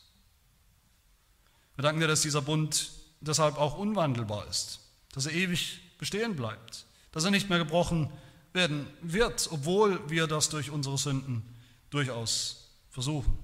Wir 1.75 1.83
danken 1.83 2.01
dir, 2.01 2.07
dass 2.07 2.21
dieser 2.21 2.41
Bund 2.41 2.91
deshalb 3.21 3.57
auch 3.57 3.77
unwandelbar 3.77 4.47
ist, 4.47 4.79
dass 5.13 5.25
er 5.25 5.33
ewig 5.33 5.79
bestehen 5.99 6.35
bleibt, 6.35 6.87
dass 7.11 7.25
er 7.25 7.31
nicht 7.31 7.49
mehr 7.49 7.59
gebrochen 7.59 8.11
werden 8.53 8.87
wird, 9.01 9.49
obwohl 9.51 10.09
wir 10.09 10.25
das 10.25 10.49
durch 10.49 10.71
unsere 10.71 10.97
Sünden 10.97 11.43
durchaus 11.91 12.71
versuchen. 12.89 13.37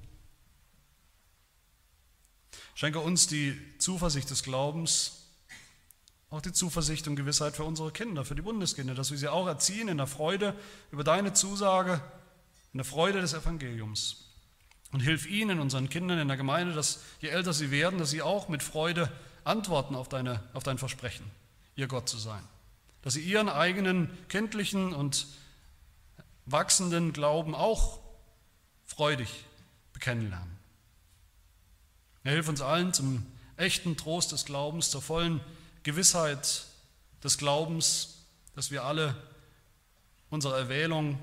Schenke 2.73 2.99
uns 2.99 3.27
die 3.27 3.55
Zuversicht 3.77 4.29
des 4.31 4.41
Glaubens, 4.41 5.21
auch 6.29 6.41
die 6.41 6.51
Zuversicht 6.51 7.07
und 7.07 7.15
Gewissheit 7.15 7.55
für 7.55 7.63
unsere 7.63 7.91
Kinder, 7.91 8.25
für 8.25 8.35
die 8.35 8.41
Bundeskinder, 8.41 8.95
dass 8.95 9.11
wir 9.11 9.17
sie 9.17 9.27
auch 9.27 9.47
erziehen 9.47 9.87
in 9.87 9.97
der 9.97 10.07
Freude 10.07 10.55
über 10.91 11.03
deine 11.03 11.33
Zusage, 11.33 12.01
in 12.73 12.79
der 12.79 12.85
Freude 12.85 13.21
des 13.21 13.33
Evangeliums. 13.33 14.25
Und 14.91 14.99
hilf 15.01 15.27
ihnen, 15.27 15.59
unseren 15.59 15.89
Kindern 15.89 16.19
in 16.19 16.27
der 16.27 16.37
Gemeinde, 16.37 16.73
dass 16.73 17.01
je 17.19 17.29
älter 17.29 17.53
sie 17.53 17.71
werden, 17.71 17.99
dass 17.99 18.09
sie 18.09 18.21
auch 18.21 18.49
mit 18.49 18.63
Freude 18.63 19.11
antworten 19.43 19.95
auf, 19.95 20.09
deine, 20.09 20.43
auf 20.53 20.63
dein 20.63 20.77
Versprechen, 20.77 21.25
ihr 21.75 21.87
Gott 21.87 22.09
zu 22.09 22.17
sein. 22.17 22.43
Dass 23.01 23.13
sie 23.13 23.21
ihren 23.21 23.49
eigenen 23.49 24.09
kindlichen 24.29 24.93
und 24.93 25.27
wachsenden 26.45 27.13
Glauben 27.13 27.55
auch 27.55 27.99
freudig 28.85 29.45
bekennen 29.93 30.29
lernen. 30.29 30.57
Er 32.23 32.33
hilft 32.33 32.49
uns 32.49 32.61
allen 32.61 32.93
zum 32.93 33.25
echten 33.57 33.97
Trost 33.97 34.31
des 34.31 34.45
Glaubens, 34.45 34.89
zur 34.89 35.01
vollen 35.01 35.41
Gewissheit 35.83 36.65
des 37.23 37.37
Glaubens, 37.37 38.25
dass 38.55 38.71
wir 38.71 38.83
alle 38.83 39.15
unsere 40.29 40.57
Erwählung 40.57 41.21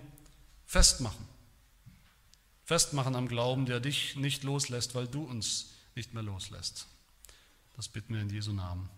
festmachen. 0.66 1.28
Festmachen 2.64 3.16
am 3.16 3.28
Glauben, 3.28 3.66
der 3.66 3.80
dich 3.80 4.16
nicht 4.16 4.44
loslässt, 4.44 4.94
weil 4.94 5.09
du 5.09 5.24
uns 5.24 5.70
nicht 5.94 6.14
mehr 6.14 6.22
loslässt. 6.22 6.86
Das 7.76 7.88
bitten 7.88 8.14
wir 8.14 8.22
in 8.22 8.30
Jesu 8.30 8.53
Namen. 8.53 8.88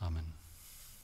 Amen. 0.00 0.39